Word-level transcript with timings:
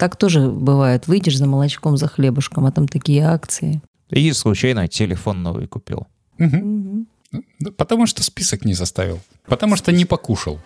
Так 0.00 0.16
тоже 0.16 0.48
бывает. 0.48 1.06
Выйдешь 1.08 1.36
за 1.36 1.46
молочком, 1.46 1.98
за 1.98 2.08
хлебушком, 2.08 2.64
а 2.64 2.72
там 2.72 2.88
такие 2.88 3.22
акции. 3.22 3.82
И 4.08 4.32
случайно 4.32 4.88
телефон 4.88 5.42
новый 5.42 5.66
купил. 5.66 6.06
Угу. 6.38 7.04
Потому 7.76 8.06
что 8.06 8.22
список 8.22 8.64
не 8.64 8.74
составил. 8.74 9.20
Потому 9.44 9.76
что 9.76 9.92
не 9.92 10.06
покушал. 10.06 10.58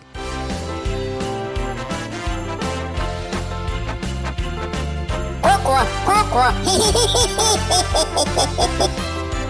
Коко, 5.41 5.79
коко. 6.05 6.53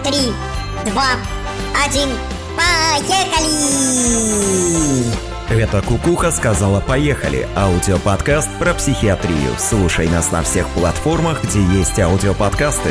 Три, 0.02 0.32
два, 0.90 1.10
один, 1.86 2.08
поехали! 2.56 3.46
Это 5.48 5.80
Кукуха 5.80 6.32
сказала 6.32 6.80
«Поехали»– 6.80 7.46
аудиоподкаст 7.56 8.50
про 8.58 8.74
психиатрию. 8.74 9.52
Слушай 9.58 10.08
нас 10.08 10.32
на 10.32 10.42
всех 10.42 10.68
платформах, 10.70 11.44
где 11.44 11.62
есть 11.62 12.00
аудиоподкасты. 12.00 12.90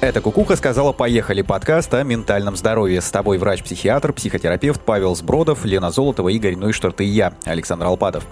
Это 0.00 0.20
Кукуха 0.20 0.54
сказала 0.54 0.92
«Поехали» 0.92 1.42
подкаст 1.42 1.92
о 1.92 2.04
ментальном 2.04 2.54
здоровье. 2.54 3.00
С 3.00 3.10
тобой 3.10 3.36
врач-психиатр, 3.36 4.12
психотерапевт 4.12 4.80
Павел 4.80 5.16
Сбродов, 5.16 5.64
Лена 5.64 5.90
Золотова, 5.90 6.28
Игорь 6.28 6.54
Нойштарт 6.54 7.00
и 7.00 7.04
я, 7.04 7.34
Александр 7.44 7.86
Алпадов. 7.86 8.24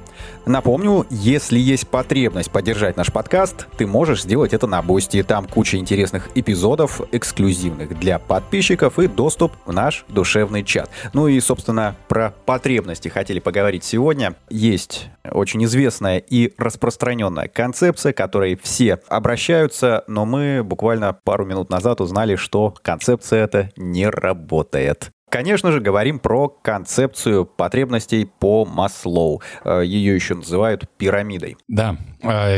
Напомню, 0.47 1.07
если 1.11 1.59
есть 1.59 1.89
потребность 1.89 2.53
поддержать 2.53 2.97
наш 2.97 3.13
подкаст, 3.13 3.67
ты 3.77 3.85
можешь 3.85 4.23
сделать 4.23 4.55
это 4.55 4.69
на 4.69 4.81
Бусти. 4.81 5.25
Там 5.25 5.49
куча 5.49 5.77
интересных 5.77 6.29
эпизодов, 6.37 7.01
эксклюзивных 7.11 7.99
для 7.99 8.21
подписчиков 8.21 9.01
и 9.01 9.09
доступ 9.09 9.53
в 9.65 9.73
наш 9.73 10.05
душевный 10.07 10.63
чат. 10.63 10.89
Ну 11.15 11.27
и, 11.27 11.41
собственно, 11.41 11.97
про 12.07 12.33
потребности 12.47 13.09
хотели 13.09 13.41
поговорить 13.41 13.83
сегодня. 13.83 14.37
Есть 14.49 15.09
очень 15.33 15.65
известная 15.65 16.19
и 16.19 16.55
распространенная 16.59 17.49
концепция, 17.49 18.13
к 18.13 18.17
которой 18.17 18.57
все 18.63 19.01
обращаются, 19.09 20.05
но 20.07 20.25
мы 20.25 20.63
буквально 20.63 21.13
пару 21.13 21.45
минут 21.45 21.56
назад 21.71 22.01
узнали, 22.01 22.37
что 22.37 22.75
концепция 22.83 23.45
эта 23.45 23.71
не 23.77 24.09
работает. 24.09 25.11
Конечно 25.29 25.73
же, 25.73 25.81
говорим 25.81 26.21
про 26.21 26.49
концепцию 26.49 27.47
потребностей 27.47 28.31
по 28.39 28.65
Маслоу. 28.65 29.43
Э, 29.65 29.83
Ее 29.85 30.15
еще 30.15 30.37
называют 30.37 30.89
пирамидой. 30.99 31.57
Да, 31.67 31.97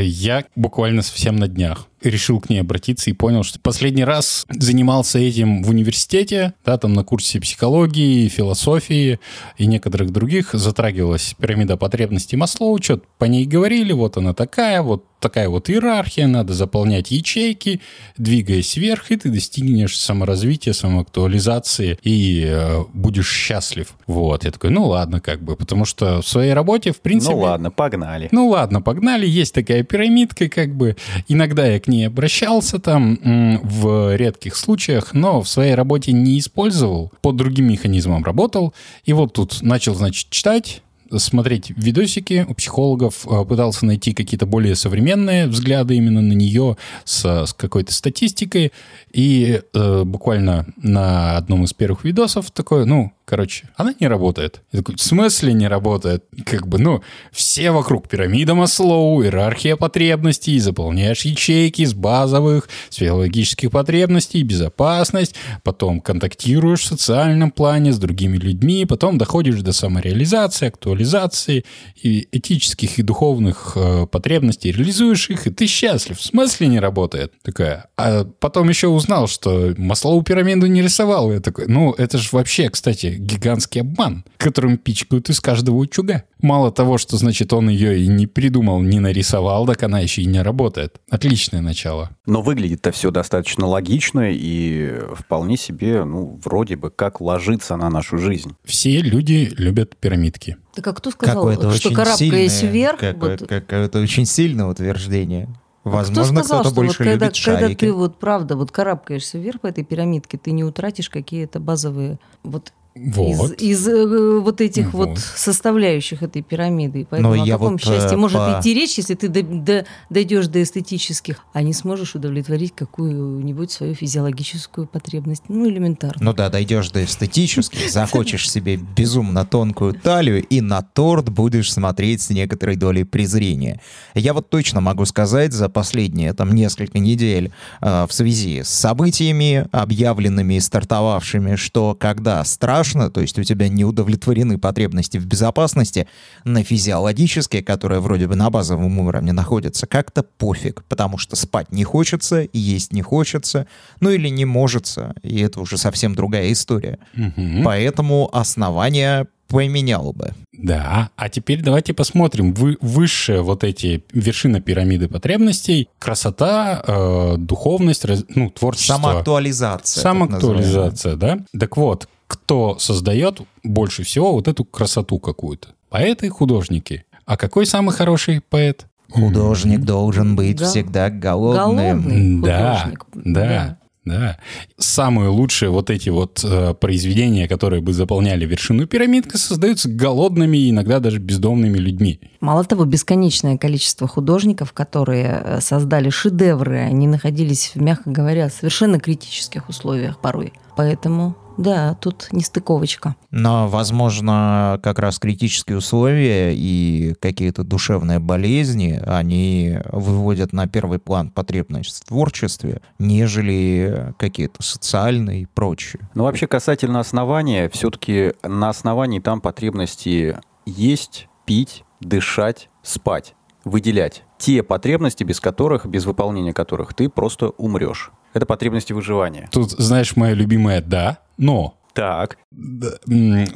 я 0.01 0.45
буквально 0.55 1.03
совсем 1.03 1.37
на 1.37 1.49
днях 1.49 1.89
решил 2.03 2.41
к 2.41 2.49
ней 2.49 2.61
обратиться 2.61 3.11
и 3.11 3.13
понял, 3.13 3.43
что 3.43 3.59
последний 3.59 4.05
раз 4.05 4.47
занимался 4.49 5.19
этим 5.19 5.63
в 5.63 5.71
университете, 5.71 6.55
да, 6.65 6.79
там 6.79 6.93
на 6.93 7.05
курсе 7.05 7.41
психологии, 7.41 8.29
философии 8.29 9.19
и 9.57 9.67
некоторых 9.67 10.13
других 10.13 10.51
затрагивалась 10.53 11.35
пирамида 11.39 11.77
потребностей 11.77 12.37
Маслоу, 12.37 12.81
что-то 12.83 13.05
по 13.19 13.25
ней 13.25 13.47
говорили, 13.47 13.93
вот 13.93 14.17
она 14.17 14.33
такая, 14.35 14.83
вот 14.83 15.05
такая 15.21 15.49
вот 15.49 15.69
иерархия, 15.69 16.29
надо 16.29 16.55
заполнять 16.55 17.11
ячейки, 17.11 17.81
двигаясь 18.17 18.77
вверх, 18.77 19.11
и 19.11 19.17
ты 19.17 19.31
достигнешь 19.31 19.99
саморазвития, 19.99 20.73
самоактуализации 20.73 21.99
и 22.05 22.45
э, 22.47 22.85
будешь 22.95 23.29
счастлив. 23.29 23.95
Вот, 24.07 24.45
я 24.45 24.53
такой, 24.53 24.71
ну 24.71 24.87
ладно, 24.87 25.21
как 25.21 25.43
бы, 25.43 25.57
потому 25.57 25.85
что 25.85 26.23
в 26.23 26.29
своей 26.29 26.53
работе, 26.53 26.93
в 26.93 27.01
принципе... 27.01 27.35
Ну 27.35 27.41
ладно, 27.41 27.73
погнали. 27.73 28.29
Ну 28.31 28.49
ладно, 28.49 28.81
погнали, 28.81 29.27
есть 29.27 29.55
такая 29.59 29.83
пирамидка, 29.83 30.49
как 30.49 30.75
бы, 30.75 30.97
иногда 31.27 31.67
я 31.67 31.81
к 31.81 31.89
ней 31.89 32.07
обращался 32.07 32.79
там 32.79 33.19
в 33.63 34.17
редких 34.17 34.55
случаях, 34.55 35.15
но 35.15 35.43
в 35.43 35.49
своей 35.49 35.75
работе 35.75 36.13
не 36.13 36.39
использовал, 36.39 37.11
по 37.23 37.33
другим 37.33 37.67
механизмам 37.67 38.25
работал, 38.25 38.73
и 39.05 39.13
вот 39.13 39.33
тут 39.33 39.63
начал, 39.63 39.95
значит, 39.95 40.31
читать, 40.31 40.83
смотреть 41.17 41.71
видосики 41.71 42.47
у 42.49 42.55
психологов, 42.55 43.27
э, 43.27 43.45
пытался 43.45 43.87
найти 43.87 44.13
какие-то 44.13 44.47
более 44.47 44.75
современные 44.75 45.47
взгляды 45.47 45.97
именно 45.97 46.21
на 46.21 46.35
нее 46.35 46.77
с, 47.05 47.47
с 47.47 47.55
какой-то 47.55 47.95
статистикой. 47.95 48.73
И 49.11 49.63
э, 49.73 50.05
буквально 50.05 50.67
на 50.77 51.39
одном 51.39 51.65
из 51.65 51.73
первых 51.73 52.05
видосов 52.05 52.51
такое, 52.51 52.85
ну, 52.85 53.13
короче, 53.29 53.69
она 53.77 53.95
не 54.01 54.09
работает. 54.09 54.63
Я 54.73 54.79
такой, 54.79 54.97
в 54.97 55.03
смысле 55.03 55.53
не 55.53 55.69
работает? 55.69 56.25
Как 56.47 56.67
бы, 56.67 56.79
ну, 56.79 57.03
все 57.31 57.71
вокруг 57.71 58.09
пирамида 58.09 58.55
Маслоу, 58.55 59.23
иерархия 59.23 59.77
потребностей, 59.77 60.59
заполняешь 60.59 61.23
ячейки 61.23 61.85
с 61.85 61.93
базовых, 61.93 62.69
с 62.89 62.97
физиологических 62.97 63.71
потребностей, 63.71 64.43
безопасность, 64.43 65.35
потом 65.63 66.01
контактируешь 66.01 66.81
в 66.81 66.87
социальном 66.87 67.51
плане 67.51 67.93
с 67.93 67.99
другими 67.99 68.39
людьми, 68.39 68.87
потом 68.87 69.19
доходишь 69.19 69.61
до 69.61 69.73
самореализации, 69.73 70.69
актуализации 70.69 71.65
и 72.03 72.29
этических 72.33 72.99
и 72.99 73.03
духовных 73.03 73.73
э, 73.77 74.07
потребностей, 74.07 74.73
реализуешь 74.73 75.29
их, 75.29 75.47
и 75.47 75.51
ты 75.51 75.67
счастлив. 75.67 76.19
В 76.19 76.25
смысле 76.25 76.69
не 76.69 76.81
работает? 76.81 77.35
Такая. 77.43 77.91
А 77.99 78.25
потом 78.25 78.71
еще 78.71 78.89
узнал, 78.89 79.29
что 79.29 79.75
Маслоу 79.77 80.23
пирамиду 80.23 80.67
не 80.67 80.81
рисовал. 80.81 81.31
Я 81.31 81.41
такой, 81.41 81.67
ну, 81.67 81.93
это 81.93 82.17
же 82.17 82.29
вообще, 82.33 82.71
кстати, 82.71 83.18
гигантский 83.19 83.81
обман, 83.83 84.25
которым 84.37 84.79
пичкают 84.79 85.29
из 85.31 85.41
каждого 85.41 85.77
утюга. 85.77 86.25
Мало 86.41 86.71
того, 86.71 86.99
что, 86.99 87.17
значит, 87.17 87.53
он 87.53 87.69
ее 87.69 88.01
и 88.01 88.07
не 88.07 88.27
придумал, 88.27 88.81
не 88.81 89.01
нарисовал, 89.01 89.67
так 89.67 89.83
она 89.83 90.01
еще 90.01 90.23
и 90.23 90.27
не 90.27 90.41
работает. 90.43 91.01
Отличное 91.11 91.61
начало. 91.61 92.11
Но 92.27 92.43
выглядит-то 92.43 92.93
все 92.93 93.11
достаточно 93.11 93.67
логично 93.67 94.31
и 94.31 95.01
вполне 95.15 95.57
себе, 95.57 96.05
ну, 96.05 96.41
вроде 96.45 96.77
бы 96.77 96.91
как 96.91 97.21
ложится 97.21 97.77
на 97.77 97.91
нашу 97.91 98.19
жизнь. 98.19 98.55
Все 98.65 99.01
люди 99.01 99.53
любят 99.57 99.97
пирамидки. 99.97 100.57
Так 100.75 100.87
а 100.87 100.93
кто 100.93 101.11
сказал, 101.11 101.35
Какое-то 101.37 101.73
что 101.73 101.91
карабкаясь 101.93 102.53
сильное, 102.53 102.73
вверх? 102.73 103.01
какое- 103.01 103.37
вот- 103.39 103.49
какое-то 103.49 104.01
очень 104.01 104.27
сильное 104.27 104.67
утверждение. 104.67 105.49
Возможно, 105.85 106.41
кто 106.41 106.45
сказал, 106.45 106.61
кто-то 106.61 106.69
что 106.75 106.75
больше 106.77 106.99
вот 106.99 107.11
когда, 107.11 107.27
любит 107.27 107.45
когда 107.45 107.61
шарики. 107.61 107.79
ты 107.79 107.93
вот 107.93 108.19
правда 108.19 108.57
вот 108.57 108.71
карабкаешься 108.71 109.39
вверх 109.39 109.61
по 109.61 109.69
этой 109.69 109.85
пирамидке, 109.85 110.37
ты 110.37 110.51
не 110.51 110.63
утратишь 110.63 111.09
какие-то 111.09 111.61
базовые 111.61 112.19
вот 112.43 112.73
Вот. 113.07 113.53
из, 113.61 113.79
из 113.83 113.89
э, 113.89 114.39
вот 114.41 114.61
этих 114.61 114.93
Вот. 114.93 115.09
вот. 115.11 115.19
составляющих 115.19 116.23
этой 116.23 116.43
пирамиды. 116.43 117.01
И 117.03 117.05
Поэтому 117.05 117.35
Но 117.35 117.43
о 117.43 117.47
я 117.47 117.55
каком 117.55 117.73
вот, 117.73 117.83
счастье 117.83 118.13
э, 118.15 118.17
может 118.17 118.39
по- 118.39 118.59
идти 118.61 118.75
речь, 118.75 118.99
если 118.99 119.15
ты 119.15 119.29
до- 119.29 119.43
до- 119.43 119.87
дойдешь 120.11 120.49
до 120.49 120.63
эстетических, 120.63 121.39
а 121.53 121.63
не 121.63 121.73
сможешь 121.73 122.15
удовлетворить 122.15 122.75
какую-нибудь 122.75 123.71
свою 123.71 123.95
физиологическую 123.95 124.87
потребность. 124.87 125.45
Ну, 125.49 125.69
элементарно. 125.69 126.17
Ну 126.25 126.33
да, 126.33 126.49
дойдешь 126.51 126.91
до 126.91 127.05
эстетических, 127.05 127.91
захочешь 127.91 128.51
себе 128.51 128.77
безумно 128.77 129.45
тонкую 129.45 129.95
талию 129.95 130.45
и 130.45 130.61
на 130.61 130.83
торт 130.83 131.29
будешь 131.29 131.73
смотреть 131.73 132.23
с 132.23 132.31
некоторой 132.31 132.77
долей 132.77 133.05
презрения. 133.05 133.81
Я 134.15 134.35
вот 134.35 134.51
точно 134.51 134.81
могу 134.81 135.05
сказать 135.05 135.53
за 135.53 135.69
последние 135.69 136.33
там 136.33 136.53
несколько 136.55 136.99
недель 136.99 137.53
э, 137.81 138.07
в 138.09 138.13
связи 138.13 138.63
с 138.63 138.69
событиями, 138.69 139.67
объявленными 139.73 140.55
и 140.55 140.61
стартовавшими, 140.61 141.57
что 141.57 141.95
когда 141.99 142.45
страшно, 142.89 143.11
то 143.11 143.21
есть 143.21 143.39
у 143.39 143.45
тебя 143.45 143.69
не 143.69 143.85
удовлетворены 143.85 144.59
потребности 144.59 145.19
в 145.19 145.27
безопасности, 145.27 146.07
на 146.45 146.63
физиологические, 146.63 147.63
которые 147.63 148.01
вроде 148.01 148.27
бы 148.27 148.37
на 148.37 148.51
базовом 148.51 148.99
уровне 148.99 149.33
находятся, 149.33 149.87
как-то 149.87 150.23
пофиг, 150.23 150.85
потому 150.89 151.19
что 151.19 151.37
спать 151.37 151.71
не 151.73 151.85
хочется, 151.85 152.47
есть 152.53 152.93
не 152.93 153.03
хочется, 153.03 153.67
ну 154.01 154.11
или 154.11 154.29
не 154.29 154.45
можется, 154.45 155.15
и 155.23 155.41
это 155.41 155.61
уже 155.61 155.77
совсем 155.77 156.15
другая 156.15 156.53
история. 156.53 156.99
Мгм. 157.15 157.63
Поэтому 157.65 158.31
основания 158.33 159.27
поменял 159.49 160.13
бы. 160.13 160.35
Да, 160.53 161.09
а 161.17 161.29
теперь 161.29 161.63
давайте 161.63 161.95
посмотрим. 161.95 162.53
Вы, 162.53 162.77
высшие 162.83 163.41
вот 163.41 163.65
эти 163.65 164.05
вершина 164.13 164.61
пирамиды 164.61 165.09
потребностей, 165.09 165.89
красота, 165.99 166.83
э, 166.87 167.37
духовность, 167.39 168.05
раз- 168.05 168.25
ну, 168.29 168.51
творчество. 168.51 168.95
Самоактуализация. 168.95 170.03
Самоактуализация, 170.03 171.17
да? 171.17 171.39
Так 171.59 171.77
вот, 171.79 172.09
кто 172.29 172.79
создает 172.79 173.41
больше 173.65 174.05
всего 174.05 174.33
вот 174.33 174.47
эту 174.47 174.65
красоту 174.65 175.19
какую-то? 175.19 175.71
Поэты 175.89 176.27
и 176.27 176.31
художники. 176.31 177.05
А 177.25 177.37
какой 177.37 177.67
самый 177.67 177.93
хороший 177.95 178.41
поэт? 178.41 178.87
Художник 179.11 179.81
должен 179.81 180.37
быть 180.37 180.59
Да. 180.59 180.67
всегда 180.67 181.11
голодным. 181.11 182.03
Голодный 182.03 182.43
Да, 182.43 182.77
художник. 182.77 183.07
да, 183.15 183.79
да. 184.05 184.39
Самые 184.77 185.29
лучшие 185.31 185.71
вот 185.71 185.89
эти 185.91 186.11
вот 186.11 186.43
э, 186.45 186.75
произведения, 186.75 187.49
которые 187.49 187.81
бы 187.83 187.93
заполняли 187.95 188.45
вершину 188.45 188.87
пирамидка, 188.87 189.39
создаются 189.39 189.89
голодными 189.89 190.57
и 190.59 190.71
иногда 190.71 191.01
даже 191.01 191.19
бездомными 191.19 191.79
людьми. 191.79 192.21
Мало 192.41 192.65
того, 192.65 192.85
бесконечное 192.85 193.57
количество 193.57 194.07
художников, 194.07 194.73
которые 194.75 195.43
э, 195.45 195.61
создали 195.63 196.11
шедевры, 196.11 196.79
они 196.79 197.07
находились, 197.07 197.73
мягко 197.75 198.11
говоря, 198.11 198.49
в 198.49 198.53
совершенно 198.53 199.01
критических 199.01 199.69
условиях 199.71 200.19
порой. 200.21 200.53
Поэтому, 200.77 201.35
да, 201.59 201.95
тут 202.01 202.29
нестыковочка. 202.31 203.17
Но, 203.31 203.69
возможно, 203.69 204.79
как 204.83 205.01
раз 205.01 205.19
критические 205.19 205.79
условия 205.79 206.55
и 206.55 207.15
какие-то 207.21 207.65
душевные 207.65 208.21
болезни, 208.21 209.03
они 209.05 209.79
выводят 209.91 210.53
на 210.53 210.69
первый 210.69 211.01
план 211.01 211.31
потребность 211.31 212.05
в 212.05 212.07
творчестве, 212.07 212.81
нежели 213.01 214.15
какие-то 214.19 214.63
социальные 214.63 215.43
и 215.43 215.47
прочие. 215.47 216.09
Но 216.15 216.25
вообще 216.25 216.47
касательно 216.47 217.01
основания, 217.01 217.69
все-таки 217.69 218.35
на 218.45 218.69
основании 218.69 219.19
там 219.19 219.41
потребности 219.41 220.39
есть, 220.65 221.29
пить, 221.45 221.85
дышать, 222.01 222.71
спать, 222.85 223.35
выделять 223.65 224.23
те 224.39 224.63
потребности, 224.63 225.25
без 225.25 225.41
которых, 225.41 225.87
без 225.87 226.05
выполнения 226.05 226.53
которых 226.53 226.95
ты 226.95 227.09
просто 227.09 227.49
умрешь. 227.49 228.13
Это 228.33 228.47
потребности 228.47 228.93
выживания. 228.93 229.49
Тут, 229.51 229.71
знаешь, 229.73 230.15
моя 230.15 230.35
любимая 230.35 230.81
«да», 230.81 231.19
но... 231.39 231.75
Так, 231.95 232.39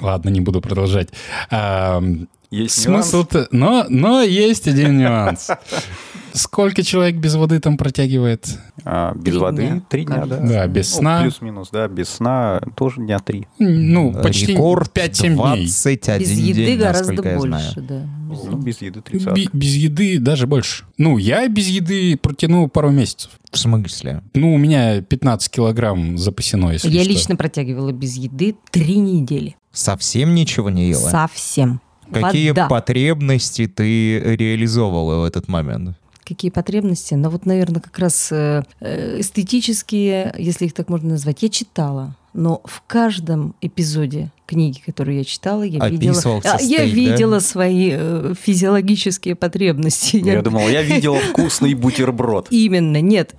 ладно, 0.00 0.28
не 0.30 0.40
буду 0.40 0.60
продолжать. 0.60 1.10
А, 1.50 2.02
есть 2.50 2.82
смысл... 2.82 3.24
нюанс. 3.24 3.48
Но, 3.52 3.86
но 3.88 4.22
есть 4.22 4.66
один 4.66 4.98
нюанс. 4.98 5.48
Сколько 6.34 6.82
человек 6.82 7.16
без 7.16 7.34
воды 7.34 7.60
там 7.60 7.76
протягивает? 7.76 8.58
А, 8.84 9.14
без 9.14 9.32
Три 9.32 9.38
воды 9.38 9.62
дня, 9.66 9.82
три 9.88 10.04
дня, 10.04 10.24
да? 10.26 10.36
Да, 10.38 10.66
без 10.66 10.92
Ну, 10.94 10.98
сна. 10.98 11.20
Плюс-минус, 11.22 11.68
да, 11.70 11.88
без 11.88 12.08
сна 12.08 12.60
тоже 12.74 13.00
дня 13.02 13.18
три. 13.18 13.46
Ну, 13.58 14.12
почти 14.12 14.46
Рекорд 14.52 14.90
5-7 14.96 15.34
дней. 15.34 15.66
21 15.66 16.18
Без 16.20 16.30
еды 16.30 16.64
день, 16.66 16.78
гораздо 16.78 17.22
больше, 17.22 17.80
да. 17.80 18.06
Ну, 18.28 18.56
без 18.56 18.80
еды 18.80 19.00
30. 19.02 19.34
Би- 19.34 19.48
без 19.52 19.74
еды 19.74 20.18
даже 20.18 20.46
больше. 20.46 20.84
Ну, 20.96 21.18
я 21.18 21.46
без 21.48 21.68
еды 21.68 22.16
протяну 22.16 22.68
пару 22.68 22.90
месяцев. 22.90 23.30
В 23.50 23.58
смысле? 23.58 24.22
Ну, 24.34 24.54
у 24.54 24.58
меня 24.58 25.02
15 25.02 25.50
килограмм 25.50 26.16
запасено, 26.16 26.70
если 26.72 26.88
Я 26.90 27.02
что. 27.02 27.10
лично 27.10 27.36
протягивала 27.36 27.92
без 27.92 28.16
еды 28.16 28.56
три 28.70 28.96
недели. 28.96 29.56
Совсем 29.72 30.34
ничего 30.34 30.70
не 30.70 30.88
ела? 30.90 31.10
Совсем. 31.10 31.80
Какие 32.10 32.50
Вода. 32.50 32.68
потребности 32.68 33.66
ты 33.66 34.18
реализовывала 34.36 35.20
в 35.22 35.24
этот 35.24 35.48
момент? 35.48 35.96
Какие 36.32 36.50
потребности? 36.50 37.12
Ну 37.12 37.28
вот, 37.28 37.44
наверное, 37.44 37.82
как 37.82 37.98
раз 37.98 38.32
э, 38.32 38.62
эстетические, 38.80 40.34
если 40.38 40.64
их 40.64 40.72
так 40.72 40.88
можно 40.88 41.10
назвать, 41.10 41.42
я 41.42 41.50
читала. 41.50 42.16
Но 42.32 42.62
в 42.64 42.82
каждом 42.86 43.54
эпизоде 43.60 44.32
книги, 44.52 44.80
которую 44.84 45.16
я 45.18 45.24
читала, 45.24 45.62
я 45.62 45.88
видела, 45.88 46.12
Описывался 46.12 46.52
А, 46.54 46.60
я 46.62 46.78
стейк, 46.78 46.78
да? 46.78 46.84
видела 47.12 47.38
свои 47.40 47.90
э, 47.92 48.34
физиологические 48.40 49.34
потребности. 49.34 50.16
Я 50.16 50.42
думал, 50.42 50.68
я 50.68 50.82
видел 50.94 51.14
вкусный 51.16 51.74
бутерброд. 51.74 52.48
Именно, 52.50 53.00
нет. 53.00 53.34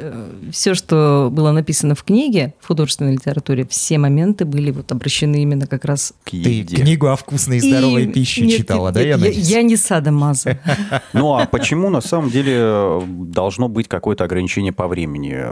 Все, 0.51 0.73
что 0.73 1.29
было 1.31 1.51
написано 1.51 1.95
в 1.95 2.03
книге, 2.03 2.53
в 2.59 2.67
художественной 2.67 3.13
литературе, 3.13 3.65
все 3.69 3.97
моменты 3.97 4.45
были 4.45 4.71
вот 4.71 4.91
обращены 4.91 5.41
именно 5.43 5.67
как 5.67 5.85
раз 5.85 6.13
К 6.23 6.31
Ты 6.31 6.37
еде. 6.37 6.77
книгу 6.77 7.07
о 7.07 7.15
вкусной 7.15 7.57
и 7.57 7.59
здоровой 7.59 8.05
И- 8.05 8.07
пище 8.11 8.45
нет, 8.45 8.57
читала, 8.57 8.87
нет, 8.87 8.93
да, 8.95 9.03
нет, 9.03 9.19
я 9.21 9.29
я, 9.29 9.57
я 9.57 9.61
не 9.63 9.75
садомаза. 9.77 10.59
Ну 11.13 11.35
а 11.35 11.45
почему 11.45 11.89
на 11.89 12.01
самом 12.01 12.29
деле 12.29 12.53
э, 12.57 13.01
должно 13.07 13.67
быть 13.69 13.87
какое-то 13.87 14.23
ограничение 14.23 14.71
по 14.73 14.87
времени? 14.87 15.45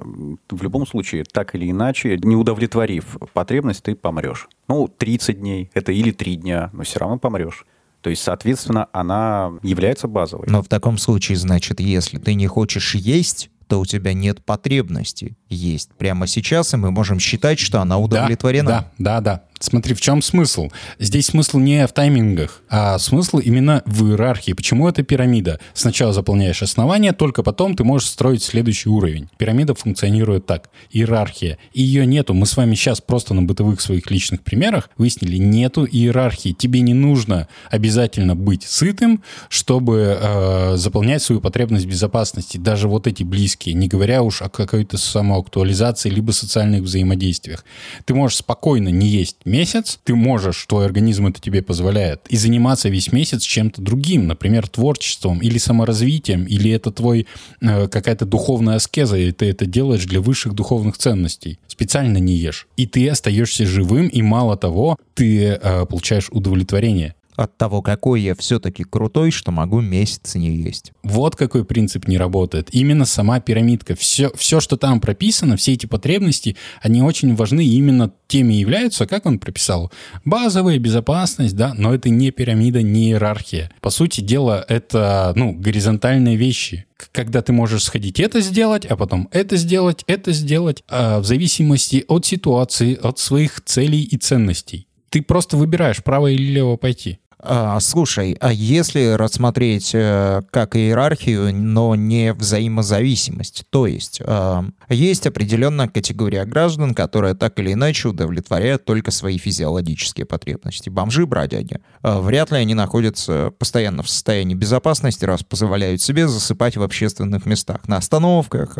В 0.49 0.63
любом 0.63 0.87
случае, 0.87 1.23
так 1.31 1.53
или 1.55 1.69
иначе, 1.69 2.17
не 2.23 2.35
удовлетворив 2.35 3.17
потребность, 3.33 3.83
ты 3.83 3.95
помрешь. 3.95 4.47
Ну, 4.67 4.87
30 4.87 5.39
дней, 5.39 5.69
это 5.73 5.91
или 5.91 6.11
3 6.11 6.35
дня, 6.37 6.69
но 6.73 6.83
все 6.83 6.99
равно 6.99 7.17
помрешь. 7.19 7.65
То 8.01 8.09
есть, 8.09 8.23
соответственно, 8.23 8.87
она 8.93 9.51
является 9.61 10.07
базовой. 10.07 10.47
Но 10.49 10.63
в 10.63 10.67
таком 10.67 10.97
случае, 10.97 11.37
значит, 11.37 11.79
если 11.79 12.17
ты 12.17 12.33
не 12.33 12.47
хочешь 12.47 12.95
есть, 12.95 13.51
то 13.67 13.79
у 13.79 13.85
тебя 13.85 14.13
нет 14.13 14.43
потребности 14.43 15.37
есть 15.47 15.91
прямо 15.93 16.27
сейчас, 16.27 16.73
и 16.73 16.77
мы 16.77 16.91
можем 16.91 17.19
считать, 17.19 17.59
что 17.59 17.79
она 17.79 17.99
удовлетворена. 17.99 18.67
Да, 18.67 18.91
да, 18.97 19.21
да. 19.21 19.43
Смотри, 19.61 19.93
в 19.93 20.01
чем 20.01 20.23
смысл? 20.23 20.69
Здесь 20.97 21.27
смысл 21.27 21.59
не 21.59 21.85
в 21.85 21.93
таймингах, 21.93 22.63
а 22.67 22.97
смысл 22.97 23.37
именно 23.37 23.83
в 23.85 24.07
иерархии. 24.07 24.53
Почему 24.53 24.89
это 24.89 25.03
пирамида? 25.03 25.59
Сначала 25.75 26.13
заполняешь 26.13 26.63
основание, 26.63 27.11
только 27.11 27.43
потом 27.43 27.75
ты 27.75 27.83
можешь 27.83 28.09
строить 28.09 28.41
следующий 28.41 28.89
уровень. 28.89 29.29
Пирамида 29.37 29.75
функционирует 29.75 30.47
так. 30.47 30.71
Иерархия. 30.91 31.59
И 31.73 31.83
ее 31.83 32.07
нету. 32.07 32.33
Мы 32.33 32.47
с 32.47 32.57
вами 32.57 32.73
сейчас 32.73 33.01
просто 33.01 33.35
на 33.35 33.43
бытовых 33.43 33.81
своих 33.81 34.09
личных 34.09 34.41
примерах 34.41 34.89
выяснили, 34.97 35.37
нету 35.37 35.85
иерархии. 35.85 36.53
Тебе 36.53 36.81
не 36.81 36.95
нужно 36.95 37.47
обязательно 37.69 38.35
быть 38.35 38.63
сытым, 38.63 39.23
чтобы 39.47 40.17
э, 40.19 40.75
заполнять 40.77 41.21
свою 41.21 41.39
потребность 41.39 41.85
безопасности. 41.85 42.57
Даже 42.57 42.87
вот 42.87 43.05
эти 43.05 43.21
близкие, 43.21 43.75
не 43.75 43.87
говоря 43.87 44.23
уж 44.23 44.41
о 44.41 44.49
какой-то 44.49 44.97
самоактуализации 44.97 46.09
либо 46.09 46.31
социальных 46.31 46.81
взаимодействиях. 46.81 47.63
Ты 48.05 48.15
можешь 48.15 48.37
спокойно 48.37 48.89
не 48.89 49.07
есть 49.07 49.37
месяц, 49.51 49.99
ты 50.03 50.15
можешь, 50.15 50.65
твой 50.65 50.85
организм 50.85 51.27
это 51.27 51.39
тебе 51.41 51.61
позволяет, 51.61 52.21
и 52.29 52.37
заниматься 52.37 52.89
весь 52.89 53.11
месяц 53.11 53.43
чем-то 53.43 53.81
другим, 53.81 54.27
например, 54.27 54.67
творчеством 54.67 55.39
или 55.39 55.57
саморазвитием, 55.57 56.45
или 56.45 56.71
это 56.71 56.91
твой 56.91 57.27
э, 57.61 57.87
какая-то 57.87 58.25
духовная 58.25 58.75
аскеза, 58.75 59.17
и 59.17 59.31
ты 59.31 59.45
это 59.49 59.65
делаешь 59.65 60.05
для 60.05 60.21
высших 60.21 60.53
духовных 60.53 60.97
ценностей. 60.97 61.59
Специально 61.67 62.17
не 62.17 62.33
ешь. 62.33 62.67
И 62.77 62.87
ты 62.87 63.07
остаешься 63.09 63.65
живым, 63.65 64.07
и 64.07 64.21
мало 64.21 64.57
того, 64.57 64.97
ты 65.13 65.59
э, 65.61 65.85
получаешь 65.85 66.29
удовлетворение. 66.31 67.15
От 67.41 67.57
того, 67.57 67.81
какой 67.81 68.21
я 68.21 68.35
все-таки 68.35 68.83
крутой, 68.83 69.31
что 69.31 69.51
могу 69.51 69.81
месяц 69.81 70.35
не 70.35 70.55
есть. 70.57 70.91
Вот 71.01 71.35
какой 71.35 71.65
принцип 71.65 72.07
не 72.07 72.19
работает. 72.19 72.69
Именно 72.71 73.05
сама 73.05 73.39
пирамидка. 73.39 73.95
Все, 73.95 74.29
все, 74.35 74.59
что 74.59 74.77
там 74.77 75.01
прописано, 75.01 75.57
все 75.57 75.73
эти 75.73 75.87
потребности, 75.87 76.55
они 76.83 77.01
очень 77.01 77.33
важны 77.33 77.65
именно 77.65 78.13
теми 78.27 78.53
являются, 78.53 79.07
как 79.07 79.25
он 79.25 79.39
прописал, 79.39 79.91
базовая 80.23 80.77
безопасность, 80.77 81.55
да, 81.55 81.73
но 81.73 81.95
это 81.95 82.09
не 82.09 82.29
пирамида, 82.29 82.83
не 82.83 83.07
иерархия. 83.07 83.71
По 83.81 83.89
сути 83.89 84.21
дела, 84.21 84.63
это, 84.69 85.33
ну, 85.35 85.51
горизонтальные 85.51 86.35
вещи. 86.35 86.85
Когда 87.11 87.41
ты 87.41 87.53
можешь 87.53 87.85
сходить 87.85 88.19
это 88.19 88.39
сделать, 88.41 88.85
а 88.85 88.95
потом 88.95 89.29
это 89.31 89.57
сделать, 89.57 90.03
это 90.05 90.31
сделать, 90.31 90.83
а 90.87 91.21
в 91.21 91.25
зависимости 91.25 92.05
от 92.07 92.23
ситуации, 92.23 92.93
от 92.93 93.17
своих 93.17 93.61
целей 93.61 94.03
и 94.03 94.17
ценностей. 94.17 94.85
Ты 95.09 95.23
просто 95.23 95.57
выбираешь, 95.57 96.03
право 96.03 96.27
или 96.27 96.43
лево 96.43 96.77
пойти. 96.77 97.17
А, 97.43 97.79
слушай, 97.79 98.37
а 98.39 98.53
если 98.53 99.13
рассмотреть 99.13 99.91
э, 99.95 100.41
как 100.51 100.75
иерархию, 100.75 101.53
но 101.55 101.95
не 101.95 102.33
взаимозависимость, 102.33 103.63
то 103.71 103.87
есть 103.87 104.21
э, 104.23 104.61
есть 104.89 105.25
определенная 105.25 105.87
категория 105.87 106.45
граждан, 106.45 106.93
которая 106.93 107.33
так 107.33 107.57
или 107.59 107.73
иначе 107.73 108.09
удовлетворяет 108.09 108.85
только 108.85 109.09
свои 109.09 109.39
физиологические 109.39 110.25
потребности. 110.27 110.89
Бомжи, 110.89 111.25
бродяги. 111.25 111.79
Э, 112.03 112.19
вряд 112.19 112.51
ли 112.51 112.57
они 112.57 112.75
находятся 112.75 113.51
постоянно 113.57 114.03
в 114.03 114.09
состоянии 114.09 114.53
безопасности, 114.53 115.25
раз 115.25 115.43
позволяют 115.43 116.01
себе 116.01 116.27
засыпать 116.27 116.77
в 116.77 116.83
общественных 116.83 117.45
местах, 117.47 117.87
на 117.87 117.97
остановках. 117.97 118.77